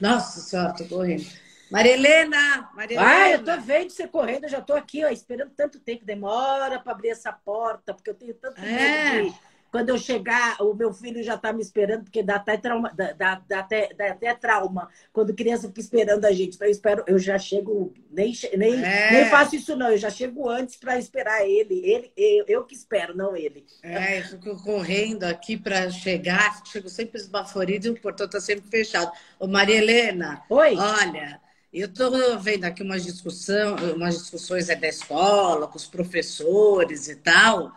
nossa 0.00 0.40
senhora, 0.40 0.74
tô 0.74 0.84
correndo. 0.84 1.26
Maria 1.70 1.94
Helena. 1.94 2.70
Ai, 2.98 3.34
eu 3.34 3.44
tô 3.44 3.58
vendo 3.60 3.90
você 3.90 4.06
correndo, 4.06 4.44
eu 4.44 4.50
já 4.50 4.60
tô 4.60 4.74
aqui, 4.74 5.04
ó, 5.04 5.08
esperando 5.08 5.50
tanto 5.56 5.80
tempo. 5.80 6.04
Demora 6.04 6.78
para 6.78 6.92
abrir 6.92 7.08
essa 7.08 7.32
porta, 7.32 7.94
porque 7.94 8.10
eu 8.10 8.14
tenho 8.14 8.34
tanto 8.34 8.60
é. 8.60 9.22
medo 9.22 9.30
de 9.30 9.38
quando 9.72 9.88
eu 9.88 9.96
chegar, 9.96 10.60
o 10.60 10.74
meu 10.74 10.92
filho 10.92 11.22
já 11.22 11.34
está 11.34 11.50
me 11.50 11.62
esperando, 11.62 12.04
porque 12.04 12.22
dá 12.22 12.36
até 12.36 12.58
trauma, 12.58 12.92
dá, 12.94 13.12
dá, 13.12 13.42
dá, 13.48 13.58
até, 13.60 13.94
dá 13.94 14.10
até 14.10 14.34
trauma 14.34 14.86
quando 15.10 15.34
criança 15.34 15.66
fica 15.68 15.80
esperando 15.80 16.26
a 16.26 16.30
gente. 16.30 16.56
Então 16.56 16.68
eu 16.68 16.70
espero, 16.70 17.02
eu 17.06 17.18
já 17.18 17.38
chego, 17.38 17.90
nem, 18.10 18.34
nem, 18.54 18.84
é. 18.84 19.12
nem 19.12 19.30
faço 19.30 19.56
isso, 19.56 19.74
não, 19.74 19.90
eu 19.90 19.96
já 19.96 20.10
chego 20.10 20.46
antes 20.46 20.76
para 20.76 20.98
esperar 20.98 21.48
ele. 21.48 21.80
ele 21.86 22.12
eu, 22.14 22.44
eu, 22.46 22.64
que 22.64 22.74
espero, 22.74 23.16
não 23.16 23.34
ele. 23.34 23.64
É, 23.82 24.18
eu 24.18 24.24
fico 24.24 24.62
correndo 24.62 25.24
aqui 25.24 25.56
para 25.56 25.90
chegar, 25.90 26.62
chego 26.66 26.90
sempre 26.90 27.18
esbaforido 27.18 27.86
e 27.86 27.90
o 27.90 27.98
portão 27.98 28.26
está 28.26 28.42
sempre 28.42 28.68
fechado. 28.68 29.10
Ô, 29.40 29.46
Maria 29.46 29.78
Helena, 29.78 30.42
Oi. 30.50 30.76
olha. 30.76 31.40
Eu 31.72 31.86
estou 31.86 32.38
vendo 32.38 32.66
aqui 32.66 32.82
umas 32.82 33.02
discussão, 33.02 33.76
umas 33.96 34.18
discussões 34.18 34.68
é 34.68 34.76
da 34.76 34.88
escola, 34.88 35.66
com 35.66 35.78
os 35.78 35.86
professores 35.86 37.08
e 37.08 37.16
tal. 37.16 37.72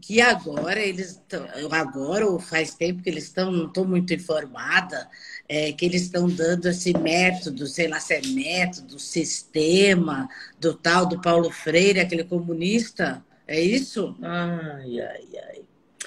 Que 0.00 0.20
agora 0.20 0.80
eles 0.80 1.22
agora 1.70 2.26
ou 2.26 2.40
faz 2.40 2.74
tempo 2.74 3.02
que 3.02 3.08
eles 3.08 3.24
estão, 3.24 3.52
não 3.52 3.66
estou 3.66 3.86
muito 3.86 4.12
informada, 4.12 5.08
é, 5.48 5.72
que 5.72 5.84
eles 5.84 6.02
estão 6.02 6.28
dando 6.28 6.66
esse 6.66 6.92
método, 6.98 7.66
sei 7.66 7.86
lá 7.86 8.00
se 8.00 8.14
é 8.14 8.20
método, 8.26 8.98
sistema 8.98 10.28
do 10.58 10.74
tal 10.74 11.06
do 11.06 11.20
Paulo 11.20 11.50
Freire, 11.50 12.00
aquele 12.00 12.24
comunista, 12.24 13.24
é 13.46 13.60
isso? 13.60 14.16
Ai, 14.20 15.00
ai, 15.00 15.24
ai. 15.48 15.62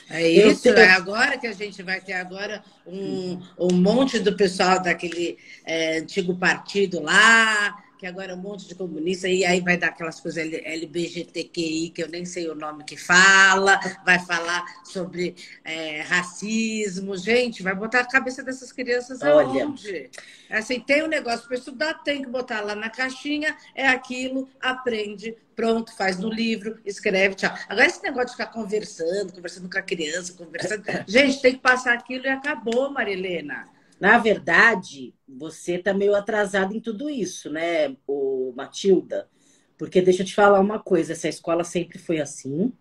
É 0.09 0.29
isso, 0.29 0.67
é 0.67 0.91
agora 0.91 1.37
que 1.37 1.47
a 1.47 1.53
gente 1.53 1.81
vai 1.81 2.01
ter 2.01 2.13
agora 2.13 2.61
um, 2.85 3.39
um 3.57 3.73
monte 3.73 4.19
do 4.19 4.35
pessoal 4.35 4.81
daquele 4.81 5.37
é, 5.65 5.99
antigo 5.99 6.35
partido 6.35 7.01
lá, 7.01 7.81
que 8.01 8.08
agora 8.08 8.31
é 8.31 8.36
um 8.36 8.39
monte 8.39 8.67
de 8.67 8.74
comunista, 8.74 9.29
e 9.29 9.46
aí 9.46 9.62
vai 9.62 9.77
dar 9.77 9.89
aquelas 9.89 10.20
coisas 10.20 10.43
LBGTQI, 10.43 11.91
que 11.91 12.01
eu 12.01 12.10
nem 12.10 12.25
sei 12.25 12.50
o 12.50 12.55
nome 12.55 12.84
que 12.84 12.98
fala, 12.98 13.79
vai 14.03 14.17
falar 14.17 14.65
sobre 14.84 15.36
é, 15.63 16.01
racismo. 16.01 17.15
Gente, 17.15 17.62
vai 17.62 17.75
botar 17.75 18.00
a 18.00 18.08
cabeça 18.08 18.41
dessas 18.41 18.72
crianças 18.72 19.22
Olha. 19.22 19.65
aonde? 19.65 20.10
Assim, 20.50 20.79
tem 20.79 21.03
um 21.03 21.08
negócio 21.08 21.48
para 21.48 21.55
estudar, 21.55 21.93
tem 22.01 22.24
que 22.24 22.27
botar 22.27 22.62
lá 22.62 22.74
na 22.74 22.89
caixinha, 22.89 23.55
é 23.75 23.88
aquilo, 23.88 24.50
aprende, 24.60 25.38
pronto, 25.55 25.96
faz 25.96 26.17
no 26.17 26.27
livro, 26.27 26.79
escreve, 26.84 27.36
tchau. 27.36 27.55
Agora, 27.70 27.86
esse 27.86 28.01
negócio 28.01 28.29
de 28.29 28.31
ficar 28.31 28.48
conversando, 28.48 29.31
conversando 29.31 29.70
com 29.70 29.77
a 29.77 29.84
criança, 29.84 30.34
conversando. 30.34 30.84
Gente, 31.08 31.39
tem 31.39 31.53
que 31.53 31.62
passar 31.62 31.93
aquilo 31.93 32.25
e 32.25 32.29
acabou, 32.29 32.89
Marilena. 32.89 33.70
Na 34.01 34.17
verdade, 34.17 35.13
você 35.27 35.75
está 35.75 35.93
meio 35.93 36.15
atrasado 36.15 36.75
em 36.75 36.81
tudo 36.81 37.10
isso, 37.10 37.51
né, 37.51 37.96
o 38.08 38.51
Matilda? 38.58 39.29
Porque 39.77 40.01
deixa 40.01 40.24
eu 40.24 40.25
te 40.27 40.36
falar 40.36 40.60
uma 40.60 40.79
coisa, 40.79 41.13
essa 41.13 41.29
escola 41.29 41.63
sempre 41.63 42.00
foi 42.00 42.20
assim. 42.20 42.74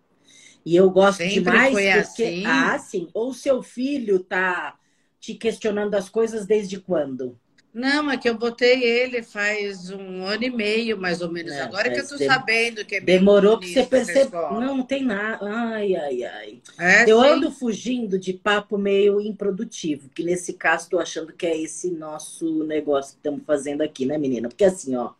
E 0.65 0.75
eu 0.75 0.89
gosto 0.91 1.19
sempre 1.19 1.43
demais 1.43 1.71
foi 1.71 1.91
porque 1.91 2.23
assim. 2.23 2.43
ah, 2.45 2.79
sim, 2.79 3.09
ou 3.13 3.33
seu 3.33 3.63
filho 3.63 4.23
tá 4.23 4.77
te 5.19 5.35
questionando 5.35 5.95
as 5.95 6.09
coisas 6.09 6.47
desde 6.47 6.79
quando? 6.81 7.39
Não, 7.73 8.11
é 8.11 8.17
que 8.17 8.27
eu 8.27 8.37
botei 8.37 8.83
ele 8.83 9.23
faz 9.23 9.89
um 9.89 10.25
ano 10.25 10.43
e 10.43 10.49
meio, 10.49 10.97
mais 10.97 11.21
ou 11.21 11.31
menos. 11.31 11.53
É, 11.53 11.61
Agora 11.61 11.89
que 11.89 12.01
eu 12.01 12.07
tô 12.07 12.17
sabendo 12.17 12.83
que 12.83 12.95
é 12.95 12.99
Demorou 12.99 13.57
para 13.57 13.67
você 13.67 13.83
perceber. 13.83 14.29
Não, 14.31 14.77
não 14.77 14.83
tem 14.83 15.05
nada. 15.05 15.39
Ai, 15.49 15.95
ai, 15.95 16.23
ai. 16.23 16.61
É, 16.77 17.09
eu 17.09 17.21
sim. 17.21 17.27
ando 17.27 17.49
fugindo 17.49 18.19
de 18.19 18.33
papo 18.33 18.77
meio 18.77 19.21
improdutivo, 19.21 20.09
que 20.09 20.21
nesse 20.21 20.53
caso 20.53 20.83
estou 20.83 20.99
achando 20.99 21.31
que 21.31 21.45
é 21.45 21.57
esse 21.57 21.89
nosso 21.89 22.65
negócio 22.65 23.13
que 23.13 23.19
estamos 23.19 23.43
fazendo 23.45 23.81
aqui, 23.81 24.05
né, 24.05 24.17
menina? 24.17 24.49
Porque 24.49 24.65
assim, 24.65 24.95
ó, 24.97 25.11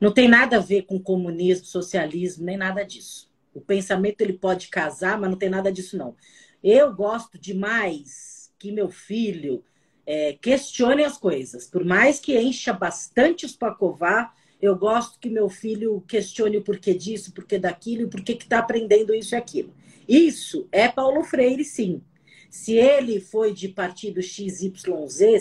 não 0.00 0.12
tem 0.12 0.26
nada 0.26 0.56
a 0.56 0.60
ver 0.60 0.82
com 0.82 0.98
comunismo, 0.98 1.66
socialismo, 1.66 2.44
nem 2.44 2.56
nada 2.56 2.82
disso. 2.82 3.30
O 3.54 3.60
pensamento 3.60 4.20
ele 4.20 4.32
pode 4.32 4.68
casar, 4.68 5.20
mas 5.20 5.30
não 5.30 5.38
tem 5.38 5.48
nada 5.48 5.70
disso, 5.70 5.96
não. 5.96 6.16
Eu 6.64 6.92
gosto 6.92 7.38
demais 7.38 8.50
que 8.58 8.72
meu 8.72 8.90
filho 8.90 9.62
é, 10.06 10.34
questione 10.40 11.02
as 11.02 11.18
coisas. 11.18 11.66
Por 11.66 11.84
mais 11.84 12.20
que 12.20 12.38
encha 12.38 12.72
bastante 12.72 13.44
os 13.44 13.56
pacová, 13.56 14.32
eu 14.60 14.76
gosto 14.76 15.18
que 15.18 15.28
meu 15.28 15.48
filho 15.48 16.02
questione 16.06 16.56
o 16.56 16.62
porquê 16.62 16.94
disso, 16.94 17.30
o 17.30 17.34
porquê 17.34 17.58
daquilo, 17.58 18.06
o 18.06 18.10
porquê 18.10 18.34
que 18.34 18.44
está 18.44 18.58
aprendendo 18.58 19.14
isso 19.14 19.34
e 19.34 19.38
aquilo. 19.38 19.74
Isso 20.08 20.68
é 20.70 20.88
Paulo 20.88 21.24
Freire, 21.24 21.64
sim. 21.64 22.00
Se 22.48 22.74
ele 22.74 23.20
foi 23.20 23.52
de 23.52 23.68
partido 23.68 24.22
XYZ, 24.22 24.72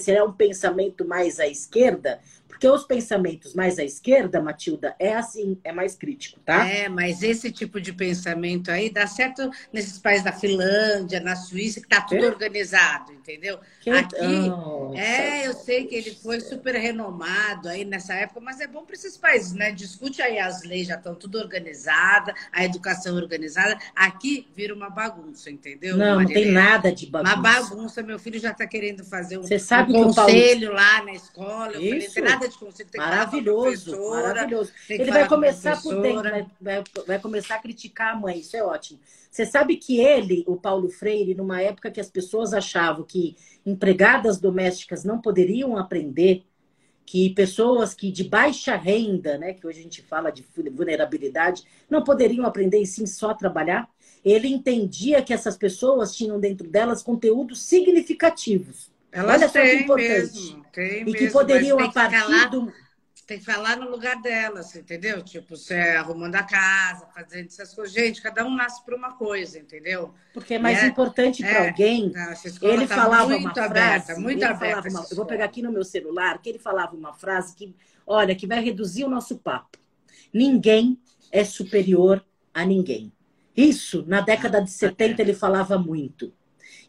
se 0.02 0.12
é 0.12 0.24
um 0.24 0.34
pensamento 0.34 1.08
mais 1.08 1.40
à 1.40 1.48
esquerda, 1.48 2.20
porque 2.56 2.70
os 2.70 2.86
pensamentos 2.86 3.54
mais 3.54 3.78
à 3.78 3.84
esquerda, 3.84 4.42
Matilda, 4.42 4.96
é 4.98 5.14
assim, 5.14 5.60
é 5.62 5.74
mais 5.74 5.96
crítico, 5.96 6.40
tá? 6.40 6.66
É, 6.66 6.88
mas 6.88 7.22
esse 7.22 7.52
tipo 7.52 7.82
de 7.82 7.92
pensamento 7.92 8.72
aí 8.72 8.90
dá 8.90 9.06
certo 9.06 9.50
nesses 9.74 10.00
países 10.00 10.24
da 10.24 10.32
Finlândia, 10.32 11.20
na 11.20 11.36
Suíça, 11.36 11.82
que 11.82 11.88
tá 11.88 12.00
tudo 12.00 12.24
é? 12.24 12.28
organizado, 12.28 13.12
entendeu? 13.12 13.60
Que... 13.82 13.90
Aqui, 13.90 14.50
oh, 14.50 14.94
é, 14.96 15.46
eu 15.46 15.54
sei 15.54 15.86
que 15.86 15.96
ele 15.96 16.12
foi 16.12 16.40
super 16.40 16.76
renomado 16.76 17.68
aí 17.68 17.84
nessa 17.84 18.14
época, 18.14 18.40
mas 18.40 18.62
é 18.62 18.68
bom 18.68 18.86
para 18.86 18.96
esses 18.96 19.18
países, 19.18 19.52
né? 19.52 19.72
Discute 19.72 20.22
aí 20.22 20.40
as 20.40 20.64
leis, 20.64 20.88
já 20.88 20.96
estão 20.96 21.14
tudo 21.14 21.38
organizada, 21.38 22.34
a 22.54 22.64
educação 22.64 23.18
organizada. 23.18 23.78
Aqui 23.94 24.48
vira 24.56 24.74
uma 24.74 24.90
bagunça, 24.90 25.52
entendeu? 25.52 25.98
Não, 25.98 26.22
não 26.22 26.26
tem 26.26 26.54
nada 26.54 26.90
de 26.90 27.06
bagunça. 27.06 27.34
Uma 27.34 27.42
bagunça, 27.42 28.02
meu 28.02 28.18
filho 28.18 28.40
já 28.40 28.52
está 28.52 28.66
querendo 28.66 29.04
fazer 29.04 29.40
um, 29.40 29.44
Você 29.44 29.60
sabe 29.60 29.92
um 29.92 30.06
conselho 30.06 30.68
Paulo... 30.68 30.82
lá 30.82 31.04
na 31.04 31.12
escola. 31.12 31.74
Eu 31.74 31.98
Isso. 31.98 32.14
falei, 32.14 32.30
nada 32.30 32.45
de 32.48 32.58
conselho, 32.58 32.90
tem 32.90 33.00
maravilhoso, 33.00 34.10
maravilhoso. 34.10 34.72
Ele 34.90 35.12
vai 35.12 35.28
começar 35.28 35.82
por 35.82 36.02
dentro, 36.02 36.24
vai, 36.24 36.48
vai, 36.62 36.84
vai 37.08 37.20
começar 37.20 37.56
a 37.56 37.60
criticar 37.60 38.14
a 38.14 38.16
mãe, 38.16 38.40
isso 38.40 38.56
é 38.56 38.64
ótimo. 38.64 39.00
Você 39.30 39.46
sabe 39.46 39.76
que 39.76 40.00
ele, 40.00 40.44
o 40.48 40.56
Paulo 40.56 40.90
Freire, 40.90 41.36
numa 41.36 41.62
época 41.62 41.92
que 41.92 42.00
as 42.00 42.10
pessoas 42.10 42.54
achavam 42.54 43.04
que 43.04 43.36
empregadas 43.66 44.40
domésticas 44.40 45.04
não 45.04 45.20
poderiam 45.20 45.78
aprender, 45.78 46.46
que 47.06 47.30
pessoas 47.32 47.94
que 47.94 48.12
de 48.12 48.24
baixa 48.24 48.76
renda, 48.76 49.38
né, 49.38 49.54
que 49.54 49.68
hoje 49.68 49.80
a 49.80 49.84
gente 49.84 50.02
fala 50.02 50.32
de 50.32 50.44
vulnerabilidade, 50.72 51.64
não 51.90 52.04
poderiam 52.04 52.46
aprender 52.46 52.82
e 52.82 52.86
sim 52.86 53.06
só 53.06 53.34
trabalhar. 53.34 53.90
Ele 54.24 54.48
entendia 54.48 55.22
que 55.22 55.34
essas 55.34 55.56
pessoas 55.56 56.16
tinham 56.16 56.40
dentro 56.40 56.68
delas 56.68 57.04
conteúdos 57.04 57.62
significativos. 57.62 58.95
Elas 59.16 59.42
Olha 59.42 59.48
só 59.48 59.62
que 59.62 59.74
importante. 59.76 60.10
Mesmo, 60.10 60.66
e 60.76 60.80
mesmo, 60.80 61.14
que 61.14 61.32
poderiam, 61.32 61.80
a 61.80 61.90
partir 61.90 62.50
do 62.50 62.74
tem 63.26 63.40
que 63.40 63.46
falar 63.46 63.78
no 63.78 63.90
lugar 63.90 64.22
delas, 64.22 64.76
entendeu? 64.76 65.22
Tipo, 65.24 65.58
você 65.58 65.74
é 65.74 65.98
arrumando 65.98 66.36
a 66.36 66.44
casa, 66.44 67.08
fazendo 67.08 67.48
essas 67.48 67.74
coisas. 67.74 67.94
Gente, 67.94 68.22
cada 68.22 68.46
um 68.46 68.54
nasce 68.54 68.86
para 68.86 68.96
uma 68.96 69.14
coisa, 69.14 69.58
entendeu? 69.58 70.14
Porque 70.32 70.56
é 70.56 70.60
mais 70.60 70.84
é, 70.84 70.88
importante 70.88 71.42
para 71.42 71.66
é, 71.66 71.68
alguém. 71.70 72.14
ele 72.62 72.88
tá 72.88 72.96
falava 72.96 73.30
muito 73.30 73.58
uma 73.58 73.66
aberta, 73.66 74.06
frase, 74.06 74.22
muito 74.22 74.44
aberta. 74.44 74.90
Uma, 74.90 75.08
eu 75.10 75.16
vou 75.16 75.26
pegar 75.26 75.46
aqui 75.46 75.62
no 75.64 75.72
meu 75.72 75.84
celular 75.84 76.40
que 76.40 76.50
ele 76.50 76.60
falava 76.60 76.96
uma 76.96 77.14
frase 77.14 77.56
que, 77.56 77.76
olha, 78.06 78.36
que 78.36 78.46
vai 78.46 78.64
reduzir 78.64 79.06
o 79.06 79.10
nosso 79.10 79.40
papo. 79.40 79.80
Ninguém 80.32 81.00
é 81.32 81.44
superior 81.44 82.24
a 82.54 82.64
ninguém. 82.64 83.12
Isso, 83.58 84.04
na 84.06 84.22
década 84.22 84.62
de 84.62 84.70
70, 84.70 85.22
ele 85.22 85.34
falava 85.34 85.80
muito. 85.80 86.32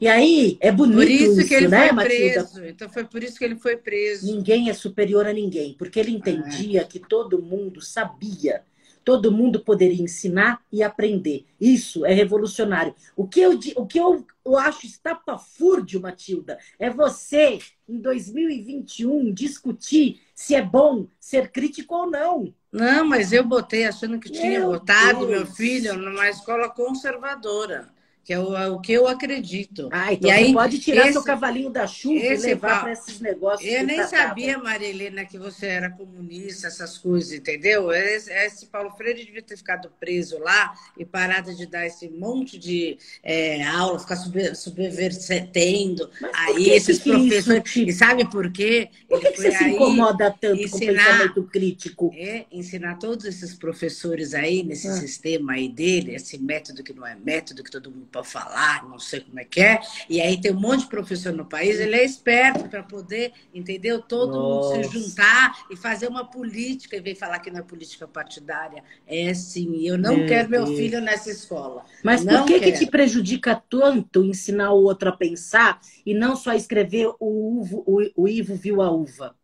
E 0.01 0.09
aí, 0.09 0.59
é 0.61 0.71
bonito 0.71 0.97
por 0.97 1.11
isso, 1.11 1.41
isso 1.41 1.49
que 1.49 1.55
ele 1.55 1.69
né, 1.69 1.87
foi 1.87 1.93
Matilda? 1.93 2.45
preso. 2.45 2.65
Então 2.67 2.89
foi 2.89 3.05
por 3.05 3.23
isso 3.23 3.39
que 3.39 3.45
ele 3.45 3.57
foi 3.57 3.77
preso. 3.77 4.27
Ninguém 4.27 4.69
é 4.69 4.75
superior 4.75 5.27
a 5.27 5.33
ninguém, 5.33 5.75
porque 5.75 5.99
ele 5.99 6.11
entendia 6.11 6.83
é. 6.83 6.85
que 6.85 6.99
todo 6.99 7.41
mundo 7.41 7.81
sabia, 7.81 8.63
todo 9.03 9.33
mundo 9.33 9.61
poderia 9.61 10.03
ensinar 10.03 10.61
e 10.71 10.83
aprender. 10.83 11.47
Isso 11.59 12.05
é 12.05 12.13
revolucionário. 12.13 12.95
O 13.17 13.27
que 13.27 13.41
eu, 13.41 13.59
o 13.77 13.87
que 13.87 13.99
eu, 13.99 14.27
eu 14.45 14.59
acho 14.59 14.85
estapafúrdio, 14.85 16.01
Matilda, 16.01 16.59
é 16.79 16.91
você, 16.91 17.59
em 17.89 17.99
2021, 17.99 19.33
discutir 19.33 20.21
se 20.35 20.55
é 20.55 20.61
bom 20.61 21.07
ser 21.19 21.51
crítico 21.51 21.95
ou 21.95 22.11
não. 22.11 22.53
Não, 22.71 23.07
mas 23.07 23.33
eu 23.33 23.43
botei 23.43 23.87
achando 23.87 24.21
que 24.21 24.29
tinha 24.29 24.61
meu 24.61 24.73
botado 24.73 25.21
Deus. 25.21 25.31
meu 25.31 25.47
filho 25.47 25.97
numa 25.97 26.29
escola 26.29 26.69
conservadora 26.69 27.96
que 28.27 28.33
é 28.33 28.41
o, 28.41 28.57
é 28.57 28.69
o 28.69 28.81
que 28.81 28.93
eu 28.93 29.07
acredito. 29.07 29.89
Ah, 29.93 30.13
então 30.13 30.29
e 30.29 30.33
aí, 30.33 30.53
pode 30.53 30.81
tirar 30.81 31.05
esse, 31.05 31.13
seu 31.13 31.23
cavalinho 31.23 31.71
da 31.71 31.87
chuva 31.87 32.17
e 32.17 32.37
levar 32.37 32.81
para 32.81 32.93
esses 32.93 33.21
negócios. 33.21 33.73
Eu 33.73 33.85
nem 33.85 34.03
sabia, 34.03 34.59
Marilena, 34.59 35.25
que 35.25 35.39
você 35.39 35.67
era 35.67 35.91
comunista, 35.91 36.67
essas 36.67 36.99
coisas, 36.99 37.33
entendeu? 37.33 37.93
Esse, 37.93 38.33
esse, 38.33 38.67
Paulo 38.67 38.91
Freire 38.97 39.25
devia 39.25 39.43
ter 39.43 39.57
ficado 39.57 39.93
preso 40.01 40.41
lá 40.41 40.75
e 40.99 41.05
parado 41.05 41.55
de 41.55 41.67
dar 41.67 41.87
esse 41.87 42.09
monte 42.09 42.59
de 42.59 42.99
é, 43.23 43.63
aula, 43.63 43.97
ficar 44.01 44.17
subvertendo 44.17 46.11
aí 46.35 46.71
esses 46.71 46.99
que 46.99 47.11
professores. 47.11 47.77
E 47.77 47.93
sabe 47.93 48.29
por 48.29 48.51
quê? 48.51 48.89
Por 49.09 49.21
que, 49.21 49.31
que 49.31 49.41
você 49.41 49.53
se 49.53 49.65
incomoda 49.69 50.33
tanto 50.33 50.63
ensinar, 50.63 50.71
com 50.71 50.79
o 50.79 50.95
pensamento 50.97 51.43
crítico? 51.45 52.11
É, 52.13 52.45
ensinar 52.51 52.99
todos 52.99 53.25
esses 53.25 53.55
professores 53.55 54.35
aí, 54.35 54.65
nesse 54.65 54.89
ah. 54.89 54.95
sistema 54.95 55.53
aí 55.53 55.69
dele, 55.69 56.17
esse 56.17 56.37
método 56.39 56.83
que 56.83 56.93
não 56.93 57.07
é 57.07 57.15
método, 57.15 57.63
que 57.63 57.71
todo 57.71 57.89
mundo 57.89 58.16
para 58.17 58.25
falar, 58.25 58.89
não 58.89 58.99
sei 58.99 59.21
como 59.21 59.39
é 59.39 59.45
que 59.45 59.61
é. 59.61 59.81
E 60.09 60.21
aí 60.21 60.41
tem 60.41 60.53
um 60.53 60.61
monte 60.61 60.81
de 60.81 60.87
professor 60.89 61.33
no 61.33 61.45
país, 61.45 61.79
ele 61.79 61.97
é 61.97 62.05
esperto 62.05 62.69
para 62.69 62.83
poder, 62.83 63.33
entendeu? 63.53 64.01
Todo 64.01 64.39
Nossa. 64.39 64.77
mundo 64.79 64.85
se 64.91 65.01
juntar 65.01 65.67
e 65.71 65.77
fazer 65.77 66.09
uma 66.09 66.25
política, 66.25 66.97
e 66.97 67.01
vem 67.01 67.15
falar 67.15 67.39
que 67.41 67.51
não 67.51 67.61
é 67.61 67.63
política 67.63 68.07
partidária. 68.09 68.83
É 69.07 69.33
sim, 69.35 69.87
eu 69.87 69.99
não 69.99 70.17
meu 70.17 70.27
quero 70.27 70.49
Deus. 70.49 70.69
meu 70.69 70.77
filho 70.77 71.01
nessa 71.01 71.31
escola. 71.31 71.85
Mas 72.03 72.25
não 72.25 72.47
por 72.47 72.47
que, 72.47 72.61
que 72.61 72.73
te 72.73 72.87
prejudica 72.87 73.63
tanto 73.69 74.25
ensinar 74.25 74.73
o 74.73 74.83
outro 74.83 75.09
a 75.09 75.13
pensar 75.13 75.81
e 76.05 76.15
não 76.15 76.37
só 76.37 76.55
escrever 76.55 77.09
o, 77.21 77.61
uvo, 77.61 77.85
o, 77.87 78.23
o 78.23 78.29
Ivo 78.29 78.55
viu 78.55 78.81
a 78.81 78.91
uva? 78.91 79.37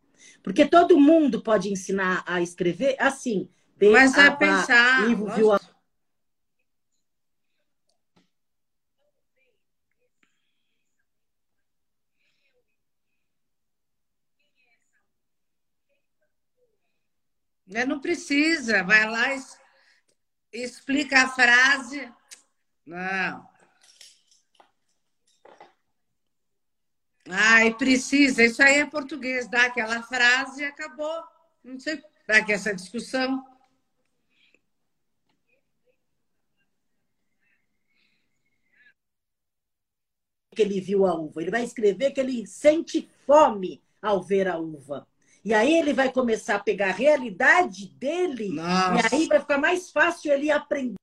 Porque 0.43 0.65
todo 0.67 0.99
mundo 0.99 1.41
pode 1.41 1.71
ensinar 1.71 2.25
a 2.27 2.41
escrever 2.41 2.97
assim. 2.99 3.49
Mas 3.81 4.17
a, 4.17 4.27
a 4.29 4.31
pensar. 4.33 5.11
Ivo 5.11 5.27
viu 5.27 5.53
a 5.53 5.59
Né, 5.59 5.69
não 17.87 18.01
precisa, 18.01 18.83
vai 18.83 19.09
lá 19.09 19.35
e 19.35 19.43
explica 20.53 21.23
a 21.23 21.29
frase. 21.29 22.13
Não. 22.85 23.51
Ai, 27.29 27.75
precisa. 27.75 28.45
Isso 28.45 28.63
aí 28.63 28.81
é 28.81 28.87
português. 28.87 29.49
Dá 29.49 29.65
aquela 29.67 30.03
frase 30.03 30.63
e 30.63 30.65
acabou. 30.67 31.25
Não 31.65 31.79
sei 31.79 32.03
para 32.27 32.45
que 32.45 32.53
essa 32.53 32.75
discussão. 32.75 33.45
Que 40.55 40.63
ele 40.63 40.81
viu 40.81 41.07
a 41.07 41.15
uva. 41.15 41.41
Ele 41.41 41.51
vai 41.51 41.65
escrever 41.65 42.11
que 42.13 42.21
ele 42.21 42.47
sente 42.47 43.09
fome 43.27 43.83
ao 44.03 44.23
ver 44.23 44.49
a 44.49 44.59
uva. 44.59 45.07
E 45.45 45.53
aí 45.53 45.75
ele 45.75 45.93
vai 45.93 46.13
começar 46.13 46.57
a 46.57 46.61
pegar 46.61 46.91
a 46.91 46.93
realidade 46.93 47.89
dele 47.95 48.51
Nossa. 48.51 49.17
e 49.17 49.23
aí 49.23 49.27
vai 49.27 49.41
ficar 49.41 49.59
mais 49.59 49.91
fácil 49.91 50.33
ele 50.33 50.51
aprender. 50.51 50.95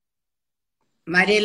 Maria 1.06 1.36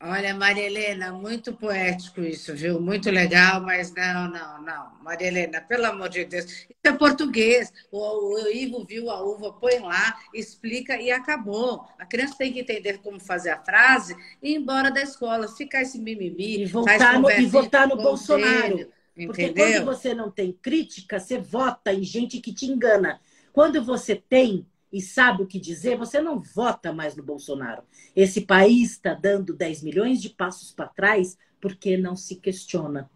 Olha, 0.00 0.32
Maria 0.32 0.64
Helena, 0.64 1.10
muito 1.10 1.52
poético 1.52 2.20
isso, 2.20 2.54
viu? 2.54 2.80
Muito 2.80 3.10
legal, 3.10 3.60
mas 3.60 3.92
não, 3.92 4.30
não, 4.30 4.62
não. 4.62 4.92
Maria 5.02 5.26
Helena, 5.26 5.60
pelo 5.60 5.86
amor 5.86 6.08
de 6.08 6.24
Deus. 6.24 6.44
Isso 6.44 6.68
é 6.84 6.92
português. 6.92 7.72
O, 7.90 8.34
o 8.34 8.48
Ivo 8.48 8.84
viu 8.84 9.10
a 9.10 9.20
uva, 9.20 9.52
põe 9.54 9.80
lá, 9.80 10.16
explica 10.32 10.96
e 11.02 11.10
acabou. 11.10 11.84
A 11.98 12.06
criança 12.06 12.36
tem 12.38 12.52
que 12.52 12.60
entender 12.60 12.98
como 12.98 13.18
fazer 13.18 13.50
a 13.50 13.60
frase 13.60 14.16
e 14.40 14.52
ir 14.52 14.54
embora 14.54 14.88
da 14.88 15.02
escola, 15.02 15.48
ficar 15.48 15.82
esse 15.82 15.98
mimimi. 15.98 16.60
E 16.60 16.64
votar 16.64 17.18
no, 17.20 17.28
e 17.28 17.46
votar 17.46 17.88
no 17.88 17.96
Bolsonaro. 17.96 18.88
Ele, 19.16 19.26
Porque 19.26 19.52
quando 19.52 19.84
você 19.84 20.14
não 20.14 20.30
tem 20.30 20.52
crítica, 20.52 21.18
você 21.18 21.38
vota 21.38 21.92
em 21.92 22.04
gente 22.04 22.40
que 22.40 22.54
te 22.54 22.66
engana. 22.66 23.20
Quando 23.52 23.84
você 23.84 24.14
tem 24.14 24.64
e 24.92 25.00
sabe 25.00 25.42
o 25.42 25.46
que 25.46 25.60
dizer, 25.60 25.96
você 25.96 26.20
não 26.20 26.40
vota 26.40 26.92
mais 26.92 27.14
no 27.14 27.22
Bolsonaro. 27.22 27.82
Esse 28.14 28.40
país 28.40 28.92
está 28.92 29.14
dando 29.14 29.54
10 29.54 29.82
milhões 29.82 30.20
de 30.20 30.30
passos 30.30 30.72
para 30.72 30.88
trás 30.88 31.36
porque 31.60 31.96
não 31.96 32.16
se 32.16 32.36
questiona. 32.36 33.10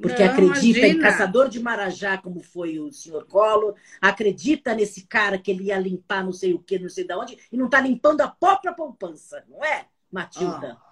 Porque 0.00 0.24
não, 0.24 0.32
acredita 0.32 0.80
imagina. 0.80 0.88
em 0.88 0.98
caçador 0.98 1.48
de 1.48 1.60
Marajá, 1.60 2.18
como 2.18 2.40
foi 2.40 2.78
o 2.78 2.90
senhor 2.90 3.24
Collor, 3.26 3.74
acredita 4.00 4.74
nesse 4.74 5.06
cara 5.06 5.38
que 5.38 5.50
ele 5.50 5.64
ia 5.64 5.78
limpar 5.78 6.24
não 6.24 6.32
sei 6.32 6.54
o 6.54 6.58
que, 6.58 6.78
não 6.78 6.88
sei 6.88 7.04
de 7.04 7.14
onde, 7.14 7.38
e 7.52 7.56
não 7.56 7.66
está 7.66 7.80
limpando 7.80 8.20
a 8.20 8.28
própria 8.28 8.72
poupança, 8.72 9.44
não 9.48 9.64
é, 9.64 9.86
Matilda? 10.10 10.76
Oh. 10.88 10.91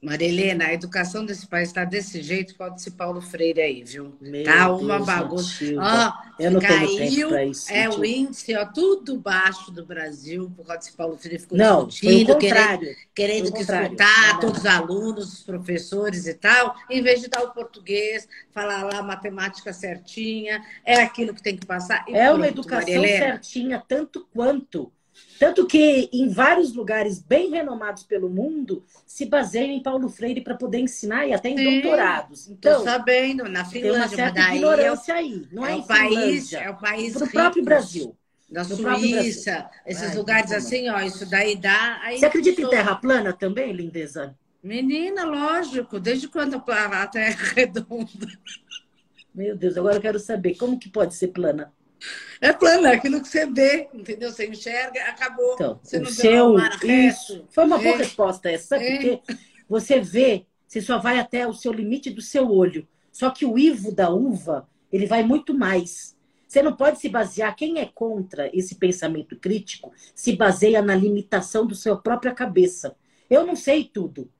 Marilena, 0.00 0.66
a 0.66 0.72
educação 0.72 1.26
desse 1.26 1.44
país 1.48 1.70
está 1.70 1.84
desse 1.84 2.22
jeito, 2.22 2.54
pode 2.54 2.80
ser 2.80 2.92
Paulo 2.92 3.20
Freire 3.20 3.60
aí, 3.60 3.82
viu? 3.82 4.14
Meu 4.20 4.44
tá 4.44 4.72
uma 4.72 4.94
Deus 4.94 5.06
bagunça. 5.06 5.64
Ó, 5.76 6.12
eu 6.38 6.52
não 6.52 6.60
caiu, 6.60 7.50
isso, 7.50 7.72
é 7.72 7.88
o 7.88 8.04
índice, 8.04 8.54
ó, 8.54 8.64
tudo 8.64 9.18
baixo 9.18 9.72
do 9.72 9.84
Brasil, 9.84 10.52
por 10.56 10.64
causa 10.64 10.78
desse 10.78 10.92
Paulo 10.92 11.18
Freire 11.18 11.40
ficou 11.40 11.58
não, 11.58 11.88
discutindo, 11.88 12.38
querendo, 12.38 12.86
querendo 13.12 13.52
que 13.52 13.60
escutar 13.60 14.38
todos 14.38 14.60
os 14.60 14.66
alunos, 14.66 15.32
os 15.32 15.42
professores 15.42 16.28
e 16.28 16.34
tal, 16.34 16.76
em 16.88 17.02
vez 17.02 17.20
de 17.20 17.26
dar 17.26 17.42
o 17.42 17.50
português, 17.50 18.28
falar 18.52 18.84
lá 18.84 18.98
a 19.00 19.02
matemática 19.02 19.72
certinha, 19.72 20.62
é 20.84 21.00
aquilo 21.00 21.34
que 21.34 21.42
tem 21.42 21.56
que 21.56 21.66
passar. 21.66 22.04
é 22.08 22.26
pronto, 22.26 22.36
uma 22.36 22.46
educação 22.46 22.94
Marilena. 22.94 23.18
certinha, 23.18 23.82
tanto 23.88 24.28
quanto 24.32 24.92
tanto 25.38 25.66
que 25.66 26.08
em 26.12 26.28
vários 26.28 26.74
lugares 26.74 27.20
bem 27.20 27.50
renomados 27.50 28.02
pelo 28.02 28.28
mundo 28.28 28.84
se 29.06 29.24
baseiam 29.24 29.70
em 29.70 29.82
Paulo 29.82 30.08
Freire 30.08 30.40
para 30.40 30.56
poder 30.56 30.80
ensinar 30.80 31.26
e 31.26 31.32
até 31.32 31.50
em 31.50 31.56
Sim, 31.56 31.80
doutorados. 31.80 32.48
Então, 32.48 32.82
sabendo, 32.82 33.44
na 33.44 33.64
Finlândia, 33.64 33.92
tem 33.92 34.00
uma 34.00 34.08
certa 34.08 34.54
ignorância 34.54 35.14
aí. 35.14 35.46
Não 35.52 35.64
é, 35.64 35.72
é, 35.72 35.76
o 35.76 35.86
país, 35.86 36.52
é 36.52 36.70
o 36.70 36.76
país 36.76 37.12
para 37.14 37.24
o 37.24 37.30
próprio 37.30 37.64
Brasil. 37.64 38.16
Na 38.50 38.64
Suíça, 38.64 39.70
esses 39.86 40.10
Ai, 40.10 40.16
lugares 40.16 40.52
assim, 40.52 40.88
ó, 40.88 41.00
isso 41.00 41.28
daí 41.28 41.54
dá. 41.54 42.00
Você 42.10 42.24
acredita 42.24 42.62
em 42.62 42.68
terra 42.68 42.96
plana 42.96 43.32
também, 43.32 43.72
lindeza? 43.72 44.34
Menina, 44.62 45.24
lógico. 45.24 46.00
Desde 46.00 46.28
quando 46.28 46.62
a 46.66 47.06
terra 47.06 47.36
é 47.56 47.60
redonda? 47.60 48.26
Meu 49.34 49.56
Deus, 49.56 49.76
agora 49.76 49.96
eu 49.96 50.00
quero 50.00 50.18
saber 50.18 50.56
como 50.56 50.78
que 50.78 50.88
pode 50.88 51.14
ser 51.14 51.28
plana. 51.28 51.72
É 52.40 52.52
plano, 52.52 52.86
é 52.86 52.94
aquilo 52.94 53.20
que 53.20 53.28
você 53.28 53.46
vê, 53.46 53.88
entendeu? 53.92 54.30
Você 54.30 54.46
enxerga, 54.46 55.02
acabou. 55.04 55.54
Então, 55.54 55.80
você 55.82 55.98
o 55.98 56.06
seu, 56.06 56.56
isso. 56.82 57.44
Foi 57.50 57.64
uma 57.64 57.78
boa 57.78 57.94
é. 57.94 57.98
resposta 57.98 58.50
essa, 58.50 58.76
é. 58.76 58.96
porque 58.96 59.34
você 59.68 60.00
vê, 60.00 60.46
você 60.66 60.80
só 60.80 60.98
vai 60.98 61.18
até 61.18 61.46
o 61.46 61.52
seu 61.52 61.72
limite 61.72 62.10
do 62.10 62.22
seu 62.22 62.48
olho. 62.50 62.86
Só 63.10 63.30
que 63.30 63.44
o 63.44 63.58
ivo 63.58 63.92
da 63.92 64.10
uva, 64.10 64.68
ele 64.92 65.06
vai 65.06 65.22
muito 65.22 65.52
mais. 65.52 66.16
Você 66.46 66.62
não 66.62 66.74
pode 66.74 67.00
se 67.00 67.08
basear, 67.08 67.54
quem 67.54 67.80
é 67.80 67.84
contra 67.84 68.48
esse 68.56 68.76
pensamento 68.76 69.36
crítico, 69.36 69.92
se 70.14 70.34
baseia 70.34 70.80
na 70.80 70.94
limitação 70.94 71.66
do 71.66 71.74
seu 71.74 71.98
própria 71.98 72.32
cabeça. 72.32 72.96
Eu 73.28 73.46
não 73.46 73.56
sei 73.56 73.84
tudo. 73.84 74.30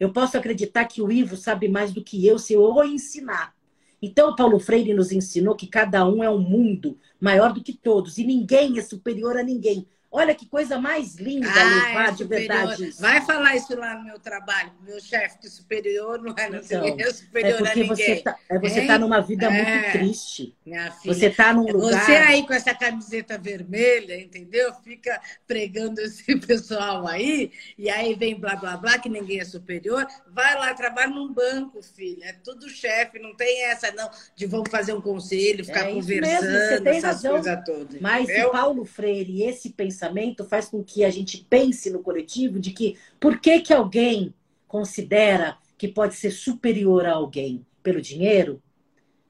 Eu 0.00 0.12
posso 0.12 0.36
acreditar 0.36 0.86
que 0.86 1.00
o 1.00 1.12
Ivo 1.12 1.36
sabe 1.36 1.68
mais 1.68 1.92
do 1.92 2.02
que 2.02 2.26
eu 2.26 2.38
se 2.38 2.54
eu 2.54 2.62
o 2.62 2.82
ensinar. 2.82 3.54
Então, 4.02 4.34
Paulo 4.34 4.58
Freire 4.58 4.92
nos 4.92 5.12
ensinou 5.12 5.54
que 5.54 5.68
cada 5.68 6.04
um 6.04 6.24
é 6.24 6.28
um 6.28 6.40
mundo 6.40 6.98
maior 7.20 7.52
do 7.52 7.62
que 7.62 7.72
todos 7.72 8.18
e 8.18 8.24
ninguém 8.24 8.76
é 8.76 8.82
superior 8.82 9.36
a 9.36 9.44
ninguém. 9.44 9.86
Olha 10.14 10.34
que 10.34 10.44
coisa 10.44 10.78
mais 10.78 11.14
linda 11.14 11.48
ah, 11.50 11.64
levar 11.64 12.08
é 12.10 12.12
de 12.12 12.24
verdade. 12.24 12.88
Isso. 12.88 13.00
Vai 13.00 13.22
falar 13.22 13.56
isso 13.56 13.74
lá 13.74 13.94
no 13.94 14.04
meu 14.04 14.18
trabalho, 14.18 14.70
meu 14.82 15.00
chefe, 15.00 15.38
que 15.38 15.48
superior 15.48 16.20
não 16.20 16.34
é, 16.36 16.48
então, 16.48 16.84
é 16.98 17.10
superior 17.10 17.54
é 17.54 17.56
porque 17.56 17.70
a 17.70 17.74
ninguém. 17.74 18.16
Você 18.16 18.16
tá, 18.16 18.36
é, 18.50 18.58
você 18.58 18.80
está 18.80 18.98
numa 18.98 19.22
vida 19.22 19.46
é, 19.46 19.50
muito 19.50 19.92
triste. 19.92 20.54
Minha 20.66 20.90
filha, 20.90 21.14
você 21.14 21.26
está 21.28 21.54
num 21.54 21.62
lugar. 21.62 22.04
Você 22.04 22.12
aí 22.12 22.46
com 22.46 22.52
essa 22.52 22.74
camiseta 22.74 23.38
vermelha, 23.38 24.20
entendeu? 24.20 24.74
Fica 24.84 25.18
pregando 25.46 25.98
esse 26.02 26.36
pessoal 26.46 27.06
aí, 27.06 27.50
e 27.78 27.88
aí 27.88 28.14
vem 28.14 28.38
blá 28.38 28.54
blá 28.54 28.76
blá, 28.76 28.98
que 28.98 29.08
ninguém 29.08 29.40
é 29.40 29.46
superior. 29.46 30.06
Vai 30.30 30.54
lá, 30.58 30.74
trabalha 30.74 31.08
num 31.08 31.32
banco, 31.32 31.82
filha. 31.82 32.26
É 32.26 32.32
tudo 32.34 32.68
chefe, 32.68 33.18
não 33.18 33.34
tem 33.34 33.64
essa, 33.64 33.90
não, 33.92 34.10
de 34.36 34.44
vamos 34.44 34.68
fazer 34.70 34.92
um 34.92 35.00
conselho, 35.00 35.64
ficar 35.64 35.88
é 35.88 35.94
conversando, 35.94 36.52
mesmo, 36.52 36.68
você 36.68 36.80
tem 36.82 36.96
essas 36.98 37.02
razão. 37.02 37.32
coisas 37.32 37.64
todas. 37.64 37.98
Mas 37.98 38.28
o 38.28 38.50
Paulo 38.50 38.84
Freire, 38.84 39.44
esse 39.44 39.70
pensamento 39.70 40.01
pensamento 40.02 40.44
faz 40.44 40.68
com 40.68 40.82
que 40.82 41.04
a 41.04 41.10
gente 41.10 41.46
pense 41.48 41.90
no 41.90 42.00
coletivo 42.00 42.58
de 42.58 42.72
que 42.72 42.98
por 43.20 43.38
que, 43.38 43.60
que 43.60 43.72
alguém 43.72 44.34
considera 44.66 45.56
que 45.78 45.86
pode 45.86 46.14
ser 46.14 46.30
superior 46.30 47.06
a 47.06 47.12
alguém? 47.12 47.64
Pelo 47.82 48.00
dinheiro? 48.00 48.62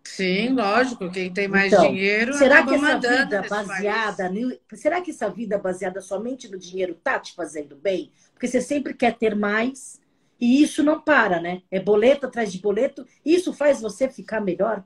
Sim, 0.05 0.50
lógico. 0.50 1.11
Quem 1.11 1.33
tem 1.33 1.47
mais 1.47 1.73
então, 1.73 1.88
dinheiro 1.88 2.35
será 2.35 2.67
que 2.67 2.75
essa 2.75 2.99
vida 2.99 3.43
baseada 3.49 4.29
no, 4.29 4.59
será 4.75 5.00
que 5.00 5.11
essa 5.11 5.29
vida 5.29 5.59
baseada 5.59 6.00
somente 6.00 6.50
no 6.50 6.59
dinheiro 6.59 6.95
tá 6.95 7.19
te 7.19 7.35
fazendo 7.35 7.76
bem? 7.76 8.11
Porque 8.33 8.49
você 8.49 8.61
sempre 8.61 8.95
quer 8.95 9.17
ter 9.17 9.37
mais 9.37 10.00
e 10.41 10.62
isso 10.62 10.83
não 10.83 11.00
para, 11.00 11.41
né? 11.41 11.62
É 11.71 11.79
boleto 11.79 12.26
atrás 12.26 12.52
de 12.52 12.59
boleto. 12.59 13.06
Isso 13.25 13.52
faz 13.52 13.80
você 13.80 14.08
ficar 14.08 14.41
melhor? 14.41 14.85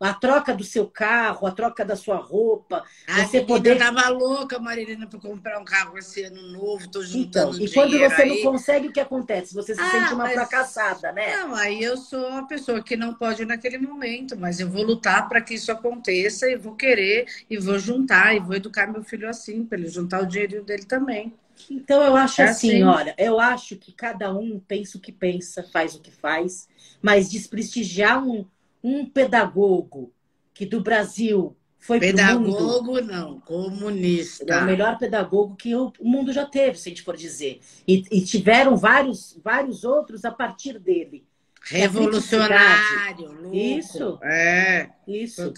A 0.00 0.14
troca 0.14 0.54
do 0.54 0.64
seu 0.64 0.86
carro, 0.86 1.46
a 1.46 1.52
troca 1.52 1.84
da 1.84 1.94
sua 1.94 2.16
roupa. 2.16 2.82
Ah, 3.06 3.24
você 3.24 3.42
poder. 3.42 3.72
Eu 3.72 3.78
tava 3.78 4.08
louca, 4.08 4.58
Marilena, 4.58 5.06
para 5.06 5.20
comprar 5.20 5.60
um 5.60 5.64
carro 5.64 5.98
esse 5.98 6.22
ano 6.22 6.40
novo, 6.50 6.84
estou 6.86 7.02
juntando 7.02 7.54
então, 7.56 7.66
E 7.66 7.72
quando 7.72 7.98
você 7.98 8.22
aí... 8.22 8.28
não 8.28 8.52
consegue, 8.52 8.88
o 8.88 8.92
que 8.92 9.00
acontece? 9.00 9.54
Você 9.54 9.74
se 9.74 9.80
ah, 9.80 9.90
sente 9.90 10.14
uma 10.14 10.24
mas... 10.24 10.32
fracassada, 10.32 11.12
né? 11.12 11.36
Não, 11.36 11.54
aí 11.54 11.82
eu 11.82 11.96
sou 11.98 12.26
a 12.28 12.42
pessoa 12.44 12.82
que 12.82 12.96
não 12.96 13.12
pode 13.12 13.44
naquele 13.44 13.76
momento, 13.76 14.38
mas 14.38 14.58
eu 14.58 14.68
vou 14.68 14.82
lutar 14.82 15.28
para 15.28 15.40
que 15.40 15.54
isso 15.54 15.70
aconteça 15.70 16.48
e 16.48 16.56
vou 16.56 16.74
querer, 16.74 17.26
e 17.48 17.58
vou 17.58 17.78
juntar, 17.78 18.34
e 18.34 18.40
vou 18.40 18.56
educar 18.56 18.86
meu 18.86 19.04
filho 19.04 19.28
assim, 19.28 19.64
para 19.64 19.78
ele 19.78 19.88
juntar 19.88 20.22
o 20.22 20.26
dinheirinho 20.26 20.64
dele 20.64 20.84
também. 20.84 21.34
Então 21.68 22.02
eu 22.02 22.16
acho 22.16 22.40
é 22.40 22.46
assim, 22.46 22.70
assim, 22.70 22.82
olha, 22.84 23.14
eu 23.18 23.38
acho 23.38 23.76
que 23.76 23.92
cada 23.92 24.32
um 24.32 24.58
pensa 24.58 24.96
o 24.96 25.00
que 25.00 25.12
pensa, 25.12 25.62
faz 25.62 25.94
o 25.94 26.00
que 26.00 26.10
faz, 26.10 26.68
mas 27.02 27.28
desprestigiar 27.28 28.24
um, 28.24 28.46
um 28.82 29.06
pedagogo 29.06 30.12
que 30.54 30.66
do 30.66 30.80
Brasil 30.80 31.56
foi 31.78 31.98
pedagogo 31.98 32.92
mundo, 32.92 33.02
não 33.02 33.40
comunista. 33.40 34.52
É 34.52 34.62
o 34.62 34.66
melhor 34.66 34.98
pedagogo 34.98 35.56
que 35.56 35.74
o 35.74 35.92
mundo 36.00 36.32
já 36.32 36.44
teve 36.44 36.78
se 36.78 36.88
a 36.88 36.90
gente 36.90 37.02
for 37.02 37.16
dizer. 37.16 37.60
E, 37.88 38.04
e 38.10 38.20
tiveram 38.20 38.76
vários 38.76 39.38
vários 39.42 39.84
outros 39.84 40.24
a 40.24 40.30
partir 40.30 40.78
dele. 40.78 41.26
Revolucionário 41.62 43.32
louco. 43.32 43.54
isso 43.54 44.18
é. 44.22 44.90
Isso. 45.06 45.52